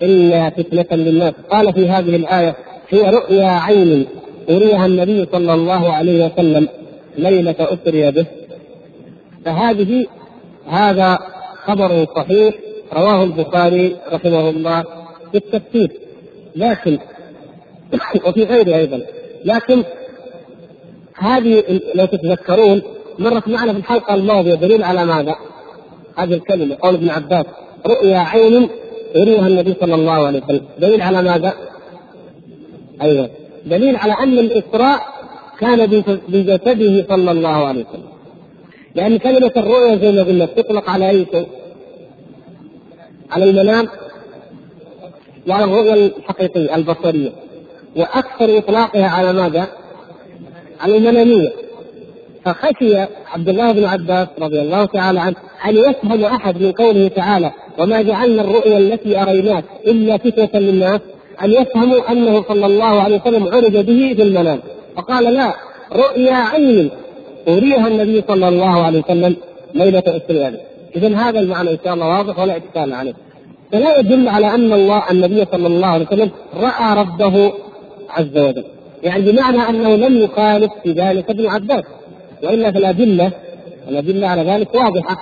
[0.02, 1.34] إلا فتنة للناس.
[1.52, 2.56] قال في هذه الآية
[2.90, 4.06] هي رؤيا عين.
[4.50, 6.68] أريها النبي صلى الله عليه وسلم
[7.18, 8.26] ليلة أسري به.
[9.46, 10.06] فهذه
[10.68, 11.20] هذا
[11.66, 12.56] خبر صحيح
[12.94, 14.84] رواه البخاري رحمه الله
[15.32, 15.92] في التفسير.
[16.56, 16.98] لكن
[18.26, 19.02] وفي غيره أيضا.
[19.46, 19.84] لكن
[21.16, 21.64] هذه
[21.96, 22.82] لو تتذكرون
[23.20, 25.36] مرت معنا في الحلقة الماضية دليل على ماذا؟
[26.18, 27.46] هذه الكلمة قول ابن عباس
[27.88, 28.70] رؤيا عين
[29.16, 30.66] يريها النبي صلى الله عليه وسلم.
[30.80, 31.54] دليل على ماذا؟
[33.02, 33.30] أيضا.
[33.66, 35.00] دليل على أن الإسراء
[35.60, 35.86] كان
[36.28, 38.10] بجسده صلى الله عليه وسلم
[38.96, 41.48] لأن كلمة الرؤيا زي ما قلنا تطلق على أي شيء؟
[43.32, 43.88] على المنام
[45.48, 47.32] وعلى الرؤيا الحقيقية البصرية
[47.96, 49.68] وأكثر إطلاقها على ماذا؟
[50.82, 51.50] على المنامية
[52.46, 52.98] فخشي
[53.34, 55.36] عبد الله بن عباس رضي الله تعالى عنه
[55.66, 61.02] أن يفهم أحد من قوله تعالى وما جعلنا الرؤيا التي أريناك إلا فتنة للناس
[61.44, 64.60] أن يفهموا أنه صلى الله عليه وسلم عرج به في المنام.
[64.98, 65.54] فقال لا
[65.92, 66.90] رؤيا عين
[67.48, 69.36] أريها النبي صلى الله عليه وسلم
[69.74, 70.58] ليلة اسرائيل
[70.96, 73.14] اذا هذا المعنى إن شاء الله واضح ولا اشكال عليه.
[73.72, 77.54] فلا يدل على أن الله النبي صلى الله عليه وسلم رأى ربه
[78.10, 78.64] عز وجل.
[79.04, 81.84] يعني بمعنى أنه لم يخالف في ذلك ابن عباس.
[82.44, 83.32] وإلا فالأدلة
[83.90, 85.18] الأدلة على ذلك واضحة.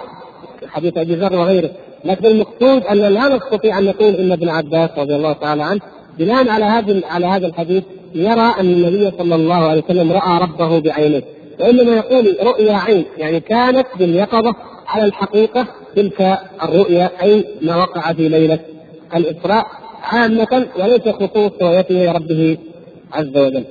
[0.68, 1.70] حديث أبي ذر وغيره.
[2.06, 5.82] لكن المقصود أن لا نستطيع أن نقول إن ابن عباس رضي الله تعالى عنه
[6.20, 7.84] بناء على هذا على هذا الحديث
[8.16, 11.24] يرى أن النبي صلى الله عليه وسلم رأى ربه بعينيه
[11.60, 14.56] وإنما يقول رؤيا عين يعني كانت باليقظة
[14.88, 18.60] على الحقيقة تلك الرؤيا اي ما وقع في ليلة
[19.16, 19.68] الإسراء
[20.04, 22.58] عامة وليس خصوص رؤيته لربه
[23.14, 23.64] عز وجل.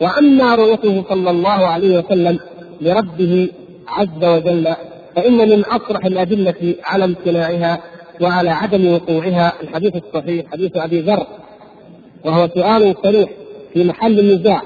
[0.00, 2.38] وأما رؤيته صلى الله عليه وسلم
[2.80, 3.48] لربه
[3.88, 4.74] عز وجل
[5.16, 7.80] فإن من اصرح الأدلة على امتناعها
[8.20, 11.26] وعلى عدم وقوعها الحديث الصحيح حديث أبي ذر
[12.24, 13.30] وهو سؤال صريح
[13.72, 14.62] في محل النزاع.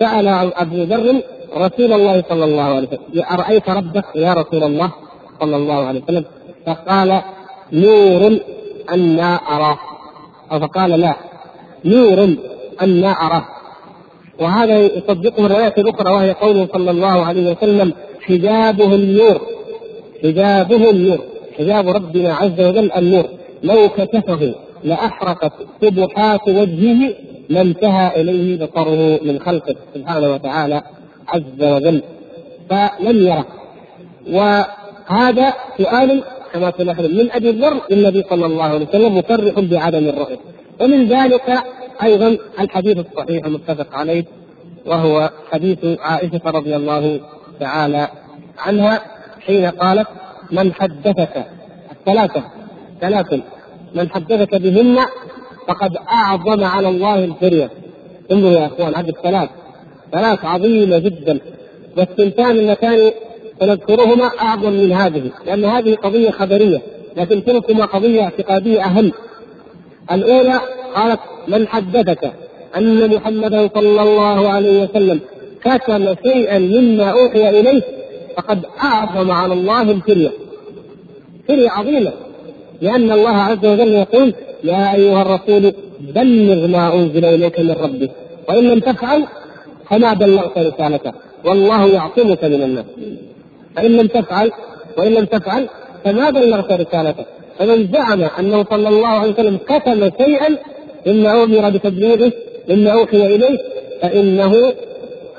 [0.00, 1.22] سأل أبو ذر
[1.56, 4.92] رسول الله صلى الله عليه وسلم أرأيت ربك يا رسول الله
[5.40, 6.24] صلى الله عليه وسلم؟
[6.66, 7.22] فقال
[7.72, 8.38] نور
[8.90, 9.78] أنا أراه.
[10.52, 11.14] أو فقال لا
[11.84, 12.36] نور
[12.82, 13.44] أنا أراه.
[14.40, 19.40] وهذا يصدقه الرواية الأخرى وهي قوله صلى الله عليه وسلم حجابه النور
[20.22, 21.29] حجابه النور.
[21.60, 23.26] حجاب ربنا عز وجل النور.
[23.62, 24.54] لو كشفه
[24.84, 27.14] لأحرقت سبحات وجهه
[27.48, 30.82] لانتهى إليه بصره من خلقه سبحانه وتعالى
[31.28, 32.02] عز وجل.
[32.70, 33.46] فلم يره.
[34.30, 40.38] وهذا سؤال كما تلاحظون من ابي الذر للنبي صلى الله عليه وسلم مصرح بعدم الرؤيه
[40.80, 41.58] ومن ذلك
[42.02, 44.24] أيضا الحديث الصحيح المتفق عليه
[44.86, 47.20] وهو حديث عائشة رضي الله
[47.60, 48.08] تعالى
[48.58, 49.02] عنها
[49.46, 50.06] حين قالت
[50.52, 51.46] من حدثك.
[51.92, 52.42] الثلاثة.
[53.00, 53.34] ثلاث
[53.94, 54.98] من حدثك بهن
[55.68, 57.70] فقد أعظم على الله الفرية.
[58.32, 59.48] انظروا يا إخوان هذه الثلاث.
[60.12, 61.38] ثلاث عظيمة جدا.
[61.96, 63.10] والثنتان اللتان
[63.60, 65.30] سنذكرهما أعظم من هذه.
[65.46, 66.82] لأن هذه قضية خبرية
[67.16, 69.12] لكن تلكما قضية اعتقادية أهم.
[70.12, 70.60] الأولى
[70.94, 72.32] قالت من حدثك؟
[72.76, 75.20] أن محمدا صلى الله عليه وسلم
[75.64, 77.82] كتم شيئا مما أوحي إليه
[78.40, 80.30] فقد أعظم على الله الفرية.
[81.48, 82.12] فرية عظيمة.
[82.82, 84.34] لأن الله عز وجل يقول
[84.64, 88.10] يا أيها الرسول بلغ ما أنزل إليك من ربك
[88.48, 89.24] وإن لم تفعل
[89.90, 91.12] فما بلغت رسالته
[91.44, 92.84] والله يعصمك من الناس.
[93.76, 94.50] فإن لم تفعل
[94.98, 95.68] وإن لم تفعل
[96.04, 97.24] فما بلغت رسالته.
[97.58, 100.56] فمن زعم أنه صلى الله عليه وسلم كتم شيئا
[101.06, 102.32] مما أمر بتبليغه
[102.68, 103.58] مما أوحي إليه
[104.02, 104.72] فإنه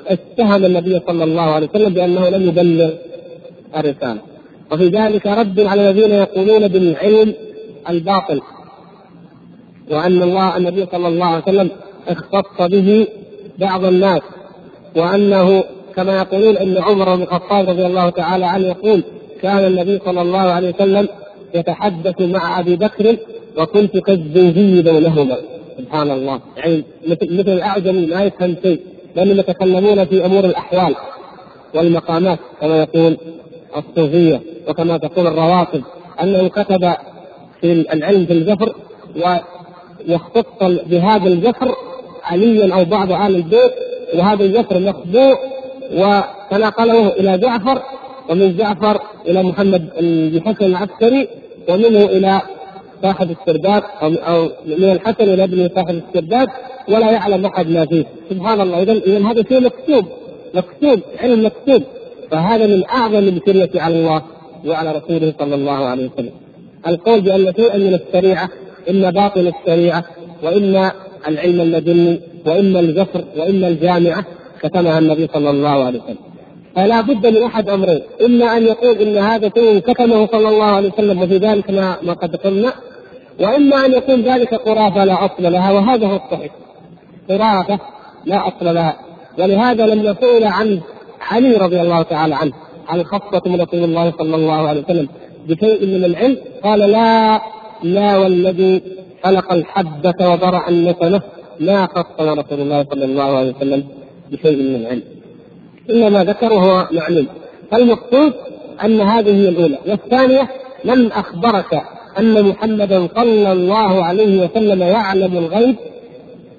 [0.06, 2.90] اتهم النبي صلى الله عليه وسلم بأنه لم يبلغ
[3.76, 4.20] الرسالة.
[4.72, 7.34] وفي ذلك رد على الذين يقولون بالعلم
[7.88, 8.40] الباطل
[9.90, 11.70] وأن الله النبي صلى الله عليه وسلم
[12.08, 13.06] اختص به
[13.58, 14.20] بعض الناس
[14.96, 15.64] وأنه
[15.96, 19.02] كما يقولون إن عمر بن الخطاب رضي الله تعالى عنه يقول
[19.42, 21.08] كان النبي صلى الله عليه وسلم
[21.54, 23.16] يتحدث مع أبي بكر
[23.58, 25.36] وكنت كالزوجي بينهما.
[25.78, 26.40] سبحان الله.
[26.56, 28.80] يعني مثل مثل الأعجمي ما يفهم شيء.
[29.16, 30.94] لانهم يتكلمون في أمور الأحوال
[31.74, 33.16] والمقامات كما يقول
[33.76, 35.82] الصوفية وكما تقول الروافض
[36.22, 36.92] أنه كتب
[37.60, 38.74] في العلم في الجفر
[39.16, 41.74] ويختص بهذا الجفر
[42.24, 43.72] عليا أو بعض أهل البيت
[44.14, 45.38] وهذا الجفر مخبوء
[45.92, 47.82] وتناقله إلى جعفر
[48.30, 51.28] ومن جعفر إلى محمد بن حسن العسكري
[51.68, 52.40] ومنه إلى
[53.02, 56.48] صاحب السرداب أو أو من الحسن إلى ابن صاحب السرداب
[56.88, 58.04] ولا يعلم أحد ما فيه.
[58.30, 58.82] سبحان الله.
[58.82, 60.04] اذا اذا هذا شيء مكتوب.
[60.54, 61.00] مكتوب.
[61.22, 61.82] علم مكتوب.
[62.30, 64.22] فهذا من أعظم الكرية على الله
[64.66, 66.32] وعلى رسوله صلى الله عليه وسلم.
[66.86, 68.48] القول بأن شيئا من الشريعة
[68.90, 70.04] إما باطل الشريعة
[70.42, 70.92] وإما
[71.28, 74.24] العلم اللدني وإما الجسر وإما الجامعة
[74.62, 76.16] كتمها النبي صلى الله عليه وسلم.
[76.76, 78.00] فلا بد من أحد أمرين.
[78.24, 82.12] إما أن يقول إن هذا شيء كتمه صلى الله عليه وسلم وفي ذلك ما, ما
[82.12, 82.72] قد قلنا.
[83.40, 86.52] وإما أن يكون ذلك خرافة لا أصل لها وهذا هو الصحيح.
[87.28, 87.78] خرافة
[88.24, 88.96] لا أصل لها.
[89.38, 90.80] ولهذا لما سئل عن
[91.20, 92.52] علي رضي الله تعالى عنه
[92.86, 95.08] هل خصكم رسول الله صلى الله عليه وسلم
[95.48, 97.40] بشيء من العلم قال لا
[97.82, 98.82] لا والذي
[99.24, 101.22] خلق الحبة وبرع النسمة
[101.60, 103.84] ما خصنا رسول الله صلى الله عليه وسلم
[104.30, 105.02] بشيء من العلم.
[105.90, 107.26] انما ذكر وهو معلوم.
[107.70, 108.32] فالمقصود
[108.84, 110.48] أن هذه هي الأولى والثانية
[110.84, 111.82] من أخبرك
[112.18, 115.76] أن محمدا صلى الله عليه وسلم يعلم الغيب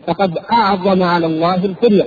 [0.08, 2.06] فقد أعظم على الله الكريه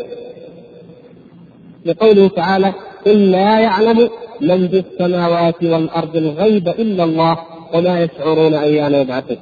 [1.86, 2.72] لقوله تعالى
[3.06, 4.08] قل لا يعلم
[4.40, 7.38] من في السماوات والأرض الغيب إلا الله
[7.74, 9.36] وما يشعرون أيان يبعثون.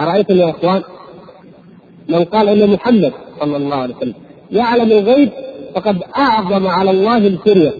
[0.00, 0.82] أرأيتم يا إخوان
[2.08, 4.14] من قال إن محمد صلى الله عليه وسلم
[4.52, 5.30] يعلم الغيب
[5.74, 7.72] فقد أعظم على الله الكريه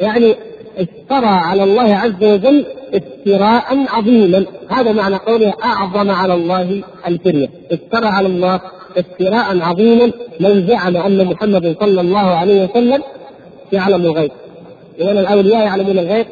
[0.00, 0.34] يعني
[0.78, 2.64] افترى على الله عز وجل
[2.94, 4.44] افتراء عظيما.
[4.68, 8.60] هذا معنى قوله أعظم على الله الكريه افترى على الله
[8.96, 13.02] افتراء عظيما من زعم أن محمد صلى الله عليه وسلم
[13.72, 14.30] يعلم الغيب.
[14.98, 16.26] لأن الأولياء يعلمون الغيب.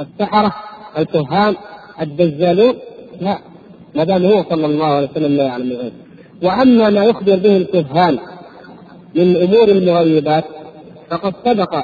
[0.00, 0.54] السحرة
[0.98, 1.54] الكهان
[2.00, 2.74] الدجالون
[3.20, 3.38] لا.
[3.94, 5.92] ما دام هو صلى الله عليه وسلم لا يعلم الغيب.
[6.42, 8.18] وأما ما يخبر به الكهان
[9.14, 10.44] من أمور المغيبات
[11.10, 11.74] فقد سبق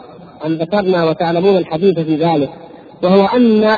[0.47, 2.51] أن ذكرنا وتعلمون الحديث في ذلك.
[3.03, 3.77] وهو أن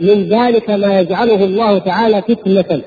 [0.00, 2.80] من ذلك ما يجعله الله تعالى فتنة.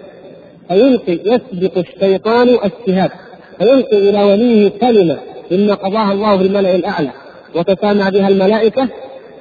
[0.67, 3.11] فيلقي يسبق الشيطان الشهاب
[3.59, 5.17] فيلقي إلى وليه كلمة
[5.51, 7.09] مما قضاها الله في الملا الأعلى.
[7.55, 8.87] وتسامع بها الملائكة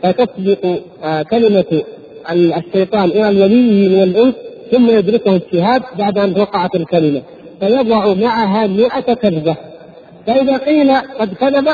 [0.02, 0.66] فتسبق
[1.04, 1.82] آه، كلمة
[2.30, 4.34] الشيطان إلى الولي من الإنس
[4.72, 7.22] ثم يدركه الشهاب بعد أن وقعت الكلمة.
[7.60, 9.56] فيضع معها مئة كذبة.
[10.26, 11.68] فإذا قيل قد كذب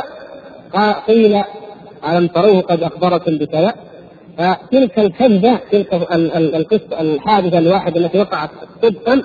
[1.07, 1.43] قيل
[2.09, 3.75] ألم تروه قد أخبركم بكذا؟
[4.39, 5.95] فتلك الكذبة تلك
[6.55, 8.51] القصة الحادثة الواحدة التي وقعت
[8.83, 9.23] صدقا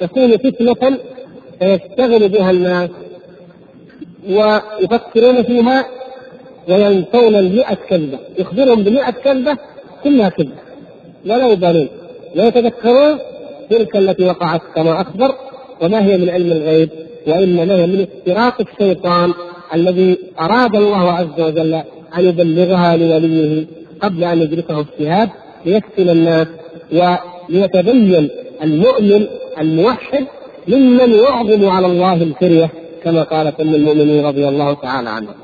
[0.00, 0.98] تكون فتنة
[1.60, 2.90] فيشتغل بها الناس
[4.28, 5.86] ويفكرون فيها
[6.68, 8.18] وينسون المئة كذبة.
[8.38, 9.56] يخبرهم بمئة كذبة
[10.04, 10.52] كلها كذبة.
[11.26, 11.88] ولا يبالون
[12.36, 13.18] ويتذكرون
[13.70, 15.34] تلك التي وقعت كما أخبر
[15.82, 16.90] وما هي من علم الغيب
[17.26, 19.32] وإنما هي من استراق الشيطان
[19.74, 21.74] الذي أراد الله عز وجل
[22.18, 23.66] أن يبلغها لوليه.
[24.02, 25.28] قبل أن يدركه الشهاب
[25.66, 26.48] ليفتن الناس
[26.92, 28.28] وليتبين
[28.62, 29.26] المؤمن
[29.60, 30.26] الموحد
[30.68, 32.70] ممن يعظم على الله الكريه
[33.04, 35.34] كما قالت ام المؤمنين رضي الله تعالى عنها.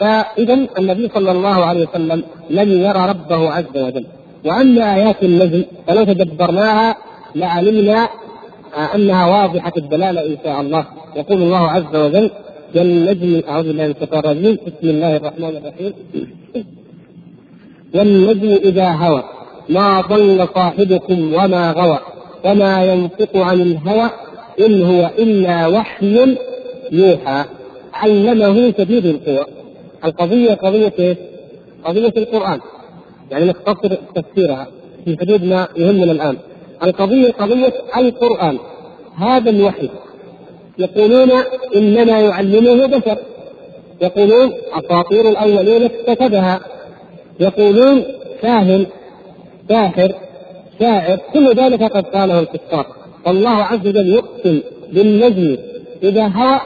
[0.00, 4.06] فاذا النبي صلى الله عليه وسلم لم يرى ربه عز وجل.
[4.44, 6.96] واما آيات النجم فلو تدبرناها
[7.34, 8.08] لعلمنا
[8.94, 10.86] أنها واضحة الدلالة إن شاء الله.
[11.16, 12.30] يقول الله عز وجل
[12.74, 14.58] والنجم أعوذ بالله من الشيطان الرجيم.
[14.66, 15.92] بسم الله الرحمن الرحيم.
[17.94, 19.24] والنجم إذا هوى
[19.68, 21.98] ما ضل صاحبكم وما غوى
[22.44, 24.10] وما ينطق عن الهوى
[24.60, 26.36] إن هو إلا وحي
[26.92, 27.44] يوحى.
[27.94, 29.44] علمه شديد القوى.
[30.04, 31.16] القضية قضية إيش؟
[31.84, 32.60] قضية القرآن.
[33.30, 34.66] يعني نختصر تفسيرها
[35.04, 36.36] في حدود ما يهمنا الآن.
[36.82, 38.58] القضية قضية القرآن.
[39.16, 39.88] هذا الوحي.
[40.78, 41.30] يقولون
[41.76, 43.18] إنما يعلمه بشر.
[44.02, 46.60] يقولون أساطير الأولين اكتسبها.
[47.40, 48.04] يقولون
[48.42, 48.86] كاهن
[49.68, 50.12] ساحر
[50.80, 52.86] شاعر كل ذلك قد قاله الكفار.
[53.24, 54.60] فالله عز وجل يقسم
[54.92, 55.56] بالنجم
[56.02, 56.60] إذا هوى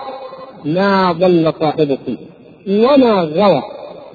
[0.65, 2.17] ما ضل صاحبكم
[2.69, 3.63] وما غوى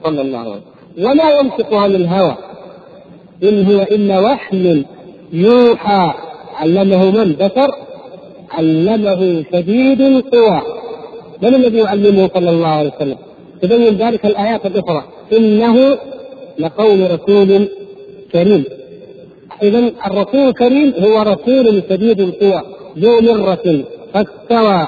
[0.03, 1.05] صلى الله عليه وسلم.
[1.05, 2.35] وما ينطق عن الهوى.
[3.43, 4.85] إن هو إلا وحي
[5.33, 6.13] يوحى.
[6.55, 7.71] علمه من؟ بشر.
[8.51, 10.61] علمه شديد القوى.
[11.41, 13.17] من الذي يعلمه؟ صلى الله عليه وسلم.
[13.61, 15.03] تبين ذلك الآيات الأخرى.
[15.33, 15.97] إنه
[16.59, 17.69] لقول رسول
[18.31, 18.63] كريم.
[19.63, 22.61] اذا الرسول الكريم هو رسول شديد القوى
[22.97, 23.83] ذو مرة
[24.13, 24.87] فاستوى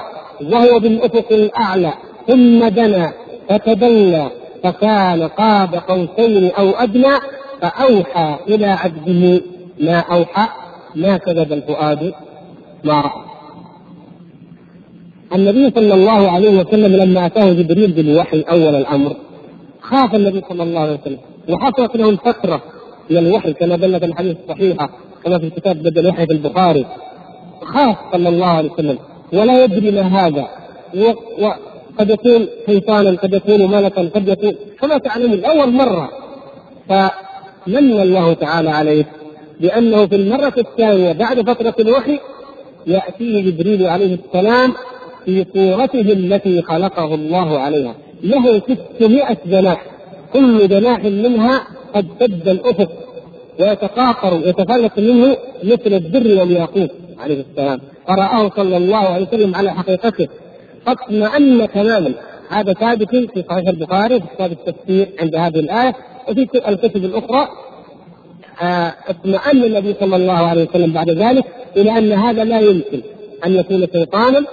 [0.52, 1.92] وهو بالأفق الأعلى
[2.28, 3.12] ثم دنا
[3.48, 4.30] فتدلى
[4.62, 7.16] فكان قاب قوسين أو أدنى
[7.60, 9.40] فأوحى إلى عبده
[9.80, 10.48] ما أوحى.
[10.94, 12.14] ما كذب الفؤاد؟
[12.84, 13.22] ما رأى.
[15.34, 19.16] النبي صلى الله عليه وسلم لما أتاه جبريل بالوحي أول الأمر
[19.80, 21.18] خاف النبي صلى الله عليه وسلم.
[21.48, 22.62] وحصلت له الفترة
[23.10, 24.90] من الوحي كما دلت الحديث الصحيحة
[25.24, 26.86] كما في كتاب بدل الوحي في البخاري.
[27.62, 28.98] خاف صلى الله عليه وسلم.
[29.32, 30.48] ولا يدري ما هذا.
[31.98, 36.10] قد يكون شيطانا قد يكون ملكا قد يكون كما تعلمون أول مرة.
[36.88, 39.04] فمن الله تعالى عليه
[39.60, 42.18] بأنه في المرة الثانية بعد فترة الوحي
[42.86, 44.72] يأتيه جبريل عليه السلام
[45.24, 47.94] في صورته التي خلقه الله عليها.
[48.22, 48.62] له
[48.98, 49.84] 600 جناح.
[50.32, 52.90] كل جناح منها قد سد الأفق
[53.60, 57.80] ويتقاقر ويتفلت منه مثل الدر والياقوت عليه السلام.
[58.08, 60.28] فرآه صلى الله عليه وسلم على حقيقته.
[60.86, 62.12] فاطمأن تماما.
[62.48, 65.94] هذا ثابت في صحيح البخاري في كتاب التفسير عند هذه الآية.
[66.28, 67.48] وفي الكتب الأخرى
[68.62, 71.44] آه، اطمأن النبي صلى الله عليه وسلم بعد ذلك
[71.76, 73.00] إلى أن هذا لا يمكن
[73.46, 74.44] أن يكون شيطانا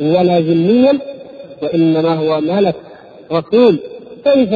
[0.00, 0.98] ولا جنيا
[1.62, 2.74] وإنما هو ملك
[3.32, 3.78] رسول.
[4.24, 4.50] كيف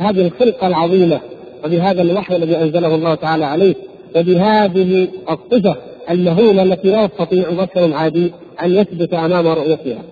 [0.00, 1.20] هذه الخلقة العظيمة
[1.64, 3.74] وبهذا الوحي الذي أنزله الله تعالى عليه
[4.16, 5.76] وبهذه الصفة
[6.10, 10.02] المهولة التي لا يستطيع بشر عادي أن يثبت أمام رؤيتها.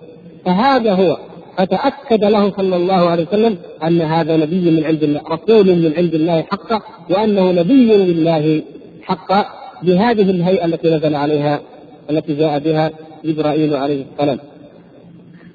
[0.45, 1.17] فهذا هو.
[1.57, 6.13] فتأكد له صلى الله عليه وسلم أن هذا نبي من عند الله رسول من عند
[6.13, 8.61] الله حقا وأنه نبي لله
[9.01, 9.45] حقا
[9.83, 11.61] بهذه الهيئة التي نزل عليها
[12.09, 12.91] التي جاء بها
[13.25, 14.39] جبرائيل عليه السلام.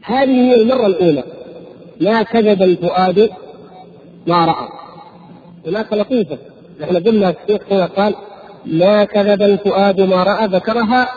[0.02, 1.22] هذه هي المرة الأولى.
[2.00, 3.30] ما كذب الفؤاد
[4.27, 4.68] ما رأى.
[5.66, 6.39] هناك لطيفة.
[6.81, 8.14] نحن قلنا الشيخ هنا قال
[8.66, 10.47] ما كذب الفؤاد ما رأى.
[10.47, 11.09] ذكرها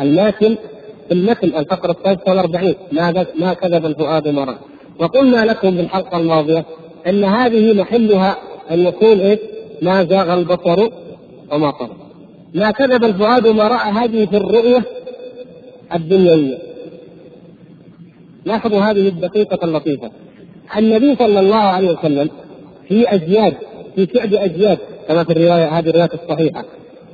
[0.00, 0.56] الماتن
[1.08, 2.74] في المتن الفقرة الثالثة والأربعين.
[2.92, 4.58] ما ما كذب الفؤاد ما رأى.
[5.00, 6.64] وقلنا لكم في الحلقة الماضية
[7.06, 8.36] أن هذه محلها
[8.70, 9.38] أن يكون إيه
[9.82, 10.88] ما زاغ البصر
[11.52, 11.96] وما طغى.
[12.54, 14.84] ما كذب الفؤاد ما رأى هذه في الرؤية
[15.94, 16.58] الدنيوية.
[18.44, 20.10] لاحظوا هذه الدقيقة اللطيفة.
[20.76, 22.30] النبي صلى الله عليه وسلم
[22.88, 23.54] في أجياد
[23.94, 26.64] في شعب أجياد كما في الرواية هذه الرواية الصحيحة.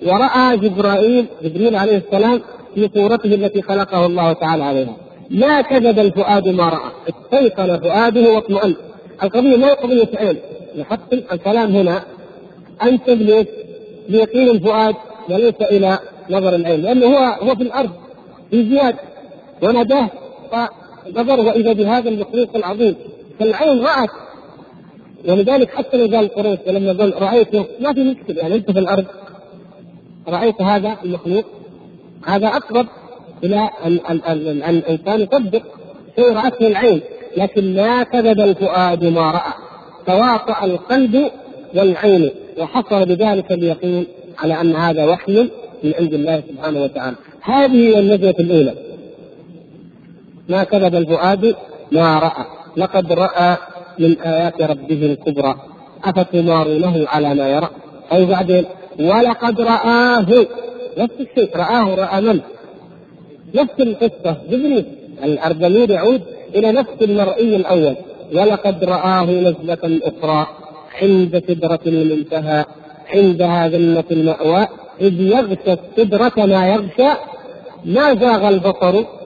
[0.07, 2.41] ورأى جبرائيل جبريل عليه السلام
[2.75, 4.97] في صورته التي خلقه الله تعالى عليها.
[5.31, 8.75] ما كذب الفؤاد ما رأى استيقن فؤاده واطمأن.
[9.23, 10.39] القضية ما قضية علم
[10.75, 12.03] يحط الكلام هنا.
[12.83, 13.47] أنسب ليش؟
[14.09, 14.95] ليقين الفؤاد
[15.31, 15.99] وليس إلى
[16.31, 17.91] نظر العين لأنه هو هو في الأرض
[18.51, 18.95] في زياد.
[19.63, 20.11] وناداه
[20.53, 22.95] فنظر وإذا بهذا المخلوق العظيم.
[23.39, 24.11] فالعين رأت.
[25.29, 29.05] ولذلك حتى لو قال قريش لما قال رأيته ما في مشكلة يعني أنت في الأرض.
[30.29, 31.45] رأيت هذا المخلوق.
[32.27, 32.87] هذا أقرب
[33.45, 35.63] إلى أن الإنسان يصدق
[36.17, 37.01] شيء رأته العين.
[37.37, 39.53] لكن ما كذب الفؤاد ما رأى.
[40.07, 41.31] تواطأ القلب
[41.75, 42.31] والعين.
[42.59, 44.07] وحصل بذلك اليقين
[44.39, 45.49] على أن هذا وحي
[45.85, 47.17] من عند الله سبحانه وتعالى.
[47.41, 48.75] هذه هي النزلة الأولى.
[50.49, 51.57] ما كذب الفؤاد
[51.93, 52.58] ما رأى.
[52.79, 53.57] لقد رأى
[53.99, 55.55] من آيات ربه الكبرى.
[56.05, 57.69] أفتمارونه على ما يرى؟
[58.13, 58.65] أي بعدين
[59.01, 60.27] ولقد رآه.
[60.99, 62.41] نفس الشيء رآه رأى من؟
[63.55, 64.87] نفس القصة جبريل.
[65.25, 66.23] الأردمير يعود
[66.55, 67.97] إلى نفس المرئي الأول.
[68.35, 70.47] ولقد رآه نزلة أخرى
[71.03, 72.65] عند سدرة المنتهى
[73.15, 74.63] عندها جنة المأوى
[75.01, 77.11] إذ يغشى السدرة ما يغشى.
[77.85, 79.18] ما زاغ البصر؟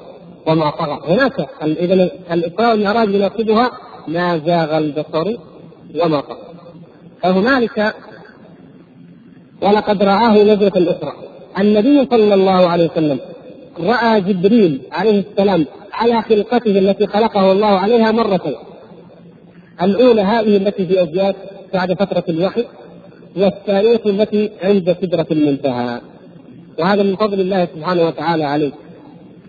[0.47, 1.15] وما طغى.
[1.15, 3.71] هناك إذا الإسراء والمعراج يناسبها
[4.09, 5.37] ما زاغ البصر
[6.05, 6.39] وما طغى.
[7.23, 7.95] فهنالك
[9.63, 11.13] ولقد رآه نزلة أخرى.
[11.59, 13.19] النبي صلى الله عليه وسلم
[13.81, 18.55] رأى جبريل عليه السلام على خلقته التي خلقه الله عليها مرتين
[19.83, 21.35] الأولى هذه التي في أجيال
[21.75, 22.65] بعد فترة الوحي
[23.37, 26.01] والثانية التي عند سدرة المنتهى.
[26.79, 28.73] وهذا من فضل الله سبحانه وتعالى عليه.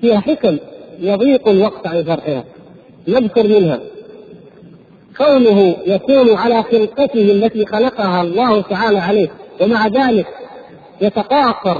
[0.02, 0.57] فيها حكم
[0.99, 2.44] يضيق الوقت عن شرحها
[3.07, 3.80] نذكر منها.
[5.18, 9.28] كونه يكون على خلقته التي خلقها الله تعالى عليه
[9.61, 10.28] ومع ذلك
[11.02, 11.78] يتقاصر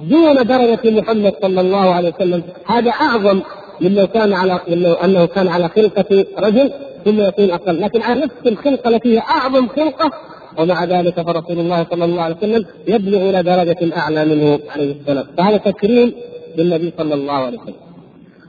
[0.00, 2.42] دون درجة محمد صلى الله عليه وسلم.
[2.66, 3.40] هذا أعظم
[3.80, 6.72] من لو كان على لو أنه كان على خلقة رجل
[7.04, 7.80] ثم يكون أقل.
[7.80, 10.10] لكن على نفس الخلقة التي هي أعظم خلقة
[10.58, 15.26] ومع ذلك فرسول الله صلى الله عليه وسلم يبلغ إلى درجة أعلى منه عليه السلام.
[15.36, 16.12] فهذا تكريم
[16.56, 17.74] للنبي صلى الله عليه وسلم.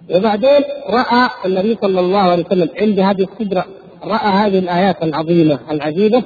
[0.09, 3.65] وبعدين رأى النبي صلى الله عليه وسلم عند هذه السدرة
[4.03, 6.23] رأى هذه الآيات العظيمة العجيبة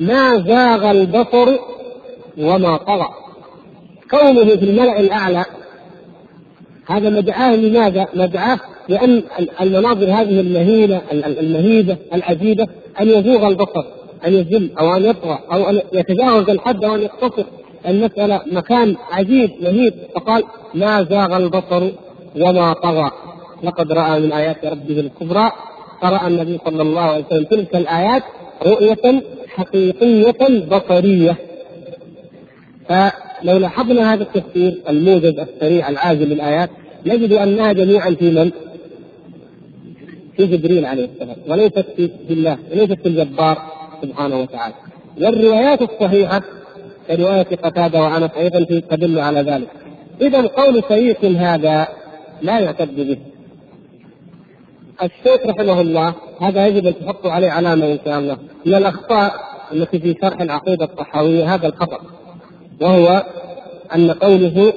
[0.00, 1.58] ما زاغ البصر
[2.38, 3.08] وما طغى
[4.10, 5.44] كونه في الملأ الأعلى
[6.86, 8.58] هذا مدعاه لماذا؟ مدعاه
[8.88, 9.22] لأن
[9.60, 12.66] المناظر هذه المهينة المهيبة العجيبة
[13.00, 13.84] أن يزوغ البصر
[14.26, 17.44] أن يزل أو أن يطغى أو أن يتجاوز الحد أو أن يقتصر
[17.88, 20.42] المسألة مكان عجيب مهيب فقال
[20.74, 21.90] ما زاغ البصر
[22.40, 23.10] وما طغى.
[23.62, 25.52] لقد رأى من آيات ربه الكبرى.
[26.02, 28.22] قرأ النبي صلى الله عليه وسلم تلك الآيات
[28.66, 31.36] رؤية حقيقية بصرية.
[32.88, 36.70] فلو لاحظنا هذا التفسير الموجز السريع العاجل للآيات
[37.06, 38.50] نجد أنها جميعا في من؟
[40.36, 43.58] في جبريل عليه السلام وليست في الله وليست في الجبار
[44.02, 44.74] سبحانه وتعالى.
[45.20, 46.42] والروايات الصحيحة
[47.08, 49.68] كرواية قتادة وأنس أيضا تدل على ذلك.
[50.20, 51.88] اذا قول شيخ هذا
[52.44, 53.18] لا يعتد به.
[55.02, 58.36] الشيخ رحمه الله هذا يجب أن تحطوا عليه علامة إن شاء الله.
[58.66, 59.34] من الأخطاء
[59.72, 61.98] التي في شرح العقيدة الطحاوية هذا الخطأ
[62.80, 63.24] وهو
[63.94, 64.72] أن قوله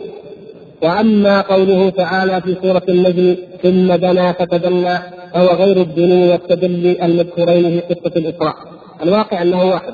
[0.83, 4.99] وأما قوله تعالى في سورة النجم ثم دنا فتدلى
[5.33, 8.55] فهو غير الدنو والتدلي المذكورين في قصة الإسراء.
[9.03, 9.93] الواقع أنه واحد.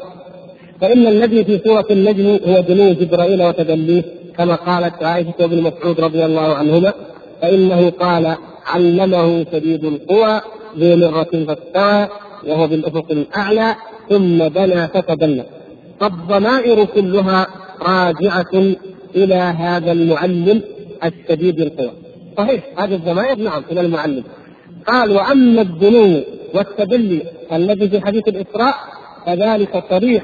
[0.81, 4.03] فإن الذي في سورة النجم هو دنو جبرائيل وتدليه
[4.37, 6.93] كما قالت عائشة وابن مسعود رضي الله عنهما
[7.43, 10.41] فإنه قال علمه شديد القوى
[10.77, 12.07] ذو مرة فاستوى
[12.47, 13.75] وهو بالأفق الأعلى
[14.09, 15.45] ثم دنا فتدلى
[15.99, 17.47] فالضمائر كلها
[17.81, 18.75] راجعة
[19.15, 20.61] إلى هذا المعلم
[21.03, 21.91] الشديد القوى.
[22.37, 24.23] صحيح هذه الضمائر نعم إلى المعلم.
[24.87, 26.21] قال وأما الدنو
[26.53, 27.21] والتدلي
[27.53, 28.75] الذي في حديث الإسراء
[29.25, 30.23] فذلك صريح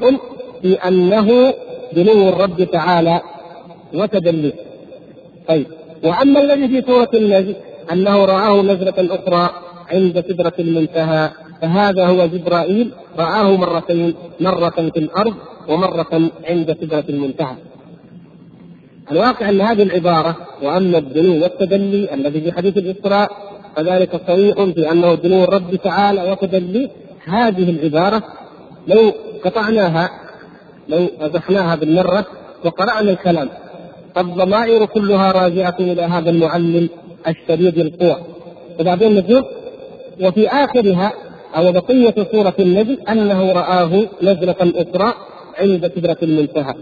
[0.62, 1.54] في أنه
[1.94, 3.22] دنو الرب تعالى
[3.94, 4.54] وتدليه
[5.48, 5.68] طيب.
[6.03, 7.53] وأما الذي في سورة النجم
[7.91, 9.49] أنه رآه نزلة أخرى
[9.91, 11.30] عند سدرة المنتهى
[11.61, 15.34] فهذا هو جبرائيل رآه مرتين مرة في الأرض
[15.67, 17.55] ومرة عند سدرة المنتهى.
[19.11, 23.31] الواقع أن هذه العبارة وأما الدنو والتدلي الذي في حديث الإسراء
[23.76, 26.89] فذلك صريح في أنه دنو الرب تعالى وتدلي.
[27.26, 28.23] هذه العبارة
[28.88, 29.13] لو
[29.45, 30.09] قطعناها
[30.89, 32.26] لو أزحناها بالمرة
[32.65, 33.49] وقرأنا الكلام
[34.15, 36.90] فالضمائر كلها راجعة إلى هذا المعلم
[37.27, 38.15] الشديد القوى
[38.80, 39.45] وبعدين نقول
[40.22, 41.14] وفي آخرها
[41.56, 45.14] أو بقية سورة النجم أنه رآه نزلة أخرى
[45.60, 46.73] عند سدرة المنتهى.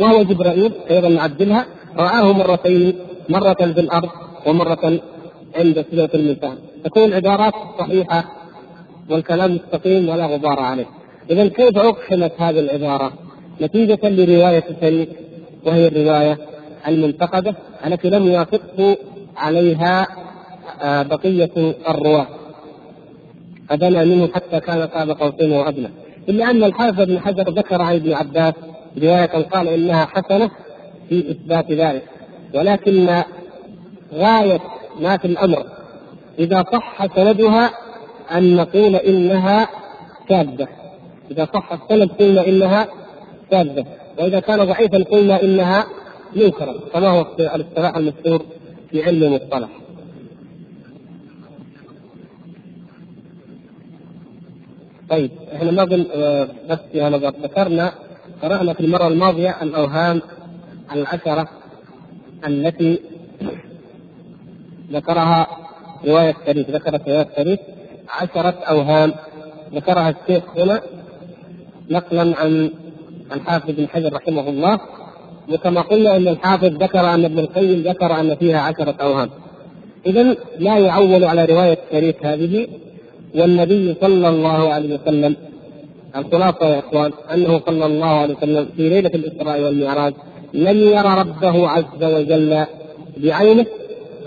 [0.00, 1.66] وهو جبرائيل أيضا نعدلها
[1.96, 2.94] رآه مرتين
[3.28, 4.08] مرة في الأرض
[4.46, 5.00] ومرة
[5.56, 6.56] عند سدرة المنتهى.
[6.84, 8.24] تكون عبارات صحيحة
[9.10, 10.86] والكلام مستقيم ولا غبار عليه.
[11.30, 13.12] إذا كيف أقحمت هذه العبارة؟
[13.60, 15.08] نتيجة لرواية الشريك
[15.66, 16.38] وهي الرواية
[16.88, 17.54] المنتقدة
[17.86, 18.96] التي لم يوافقه
[19.36, 20.06] عليها
[20.82, 22.26] آه، بقية الرواة.
[23.70, 25.88] أدنى منه حتى كان قاب قوسين وأدنى.
[26.28, 28.54] إلا أن الحافظ بن حجر ذكر عن ابن عباس
[28.98, 30.50] رواية قال إنها حسنة
[31.08, 32.02] في إثبات ذلك.
[32.54, 33.22] ولكن
[34.14, 34.60] غاية
[35.00, 35.66] ما في الأمر
[36.38, 37.70] إذا صح سندها
[38.32, 39.68] أن نقول إنها
[40.28, 40.68] شاذة
[41.30, 42.88] إذا صح السند قلنا إنها
[43.50, 43.84] شاذة
[44.18, 45.86] وإذا كان ضعيفا قلنا إنها
[46.36, 48.42] منكرة كما هو الاصطلاح المشهور
[48.90, 49.68] في علم المصطلح.
[55.10, 57.92] طيب إحنا ما بن آه، بس نظر ذكرنا
[58.42, 60.22] قرأنا في المرة الماضية الأوهام
[60.92, 61.48] العشرة
[62.46, 62.98] التي
[64.92, 65.46] ذكرها
[66.06, 67.58] رواية التاريخ ذكرت رواية التاريخ
[68.20, 69.12] عشرة أوهام.
[69.74, 70.80] ذكرها الشيخ هنا
[71.90, 72.70] نقلا عن
[73.32, 74.80] الحافظ بن حجر رحمه الله
[75.52, 79.30] وكما قلنا أن الحافظ ذكر أن ابن القيم ذكر أن فيها عشرة أوهام.
[80.06, 82.66] اذا لا يعول على رواية الشريك هذه
[83.34, 85.36] والنبي صلى الله عليه وسلم
[86.16, 90.14] الخلاصة يا إخوان أنه صلى الله عليه وسلم في ليلة الإسراء والمعراج
[90.54, 92.64] لم يرى ربه عز وجل
[93.16, 93.66] بعينه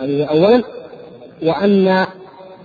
[0.02, 0.64] هذه اولا
[1.44, 1.88] وأن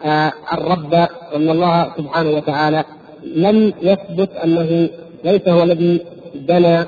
[0.05, 0.95] آه الرب
[1.37, 2.85] إن الله سبحانه وتعالى
[3.25, 4.89] لم يثبت أنه
[5.25, 6.01] ليس هو الذي
[6.49, 6.85] بنى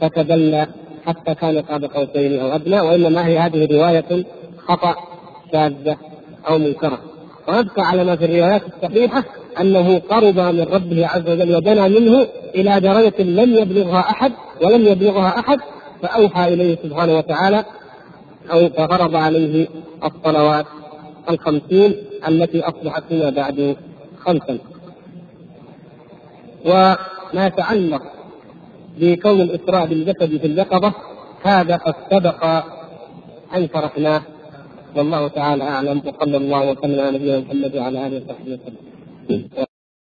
[0.00, 0.66] فتدلى
[1.06, 4.24] حتى كان قاب قوسين أو أدنى وإنما هي هذه رواية
[4.68, 4.94] خطأ
[5.52, 5.96] شاذة
[6.48, 6.98] أو منكرة.
[7.48, 9.24] ويبقى على ما في الروايات الصحيحة
[9.60, 15.38] أنه قرب من ربه عز وجل ودنا منه إلى درجة لم يبلغها أحد ولم يبلغها
[15.38, 15.58] أحد
[16.02, 17.64] فأوحى إليه سبحانه وتعالى
[18.52, 19.66] أو ففرض عليه
[20.04, 20.66] الصلوات
[21.30, 21.94] الخمسين
[22.28, 23.76] التي أصبحت فيما بعد
[24.18, 24.58] خمسا.
[26.66, 28.02] وما يتعلق
[28.98, 30.92] بكون الإسراء بالجسد في اليقظة
[31.42, 32.44] هذا قد سبق
[33.54, 34.22] أن شرحناه
[34.96, 38.58] والله تعالى أعلم وصلى الله وسلم على نبينا محمد وعلى آله وصحبه
[39.28, 39.63] وسلم.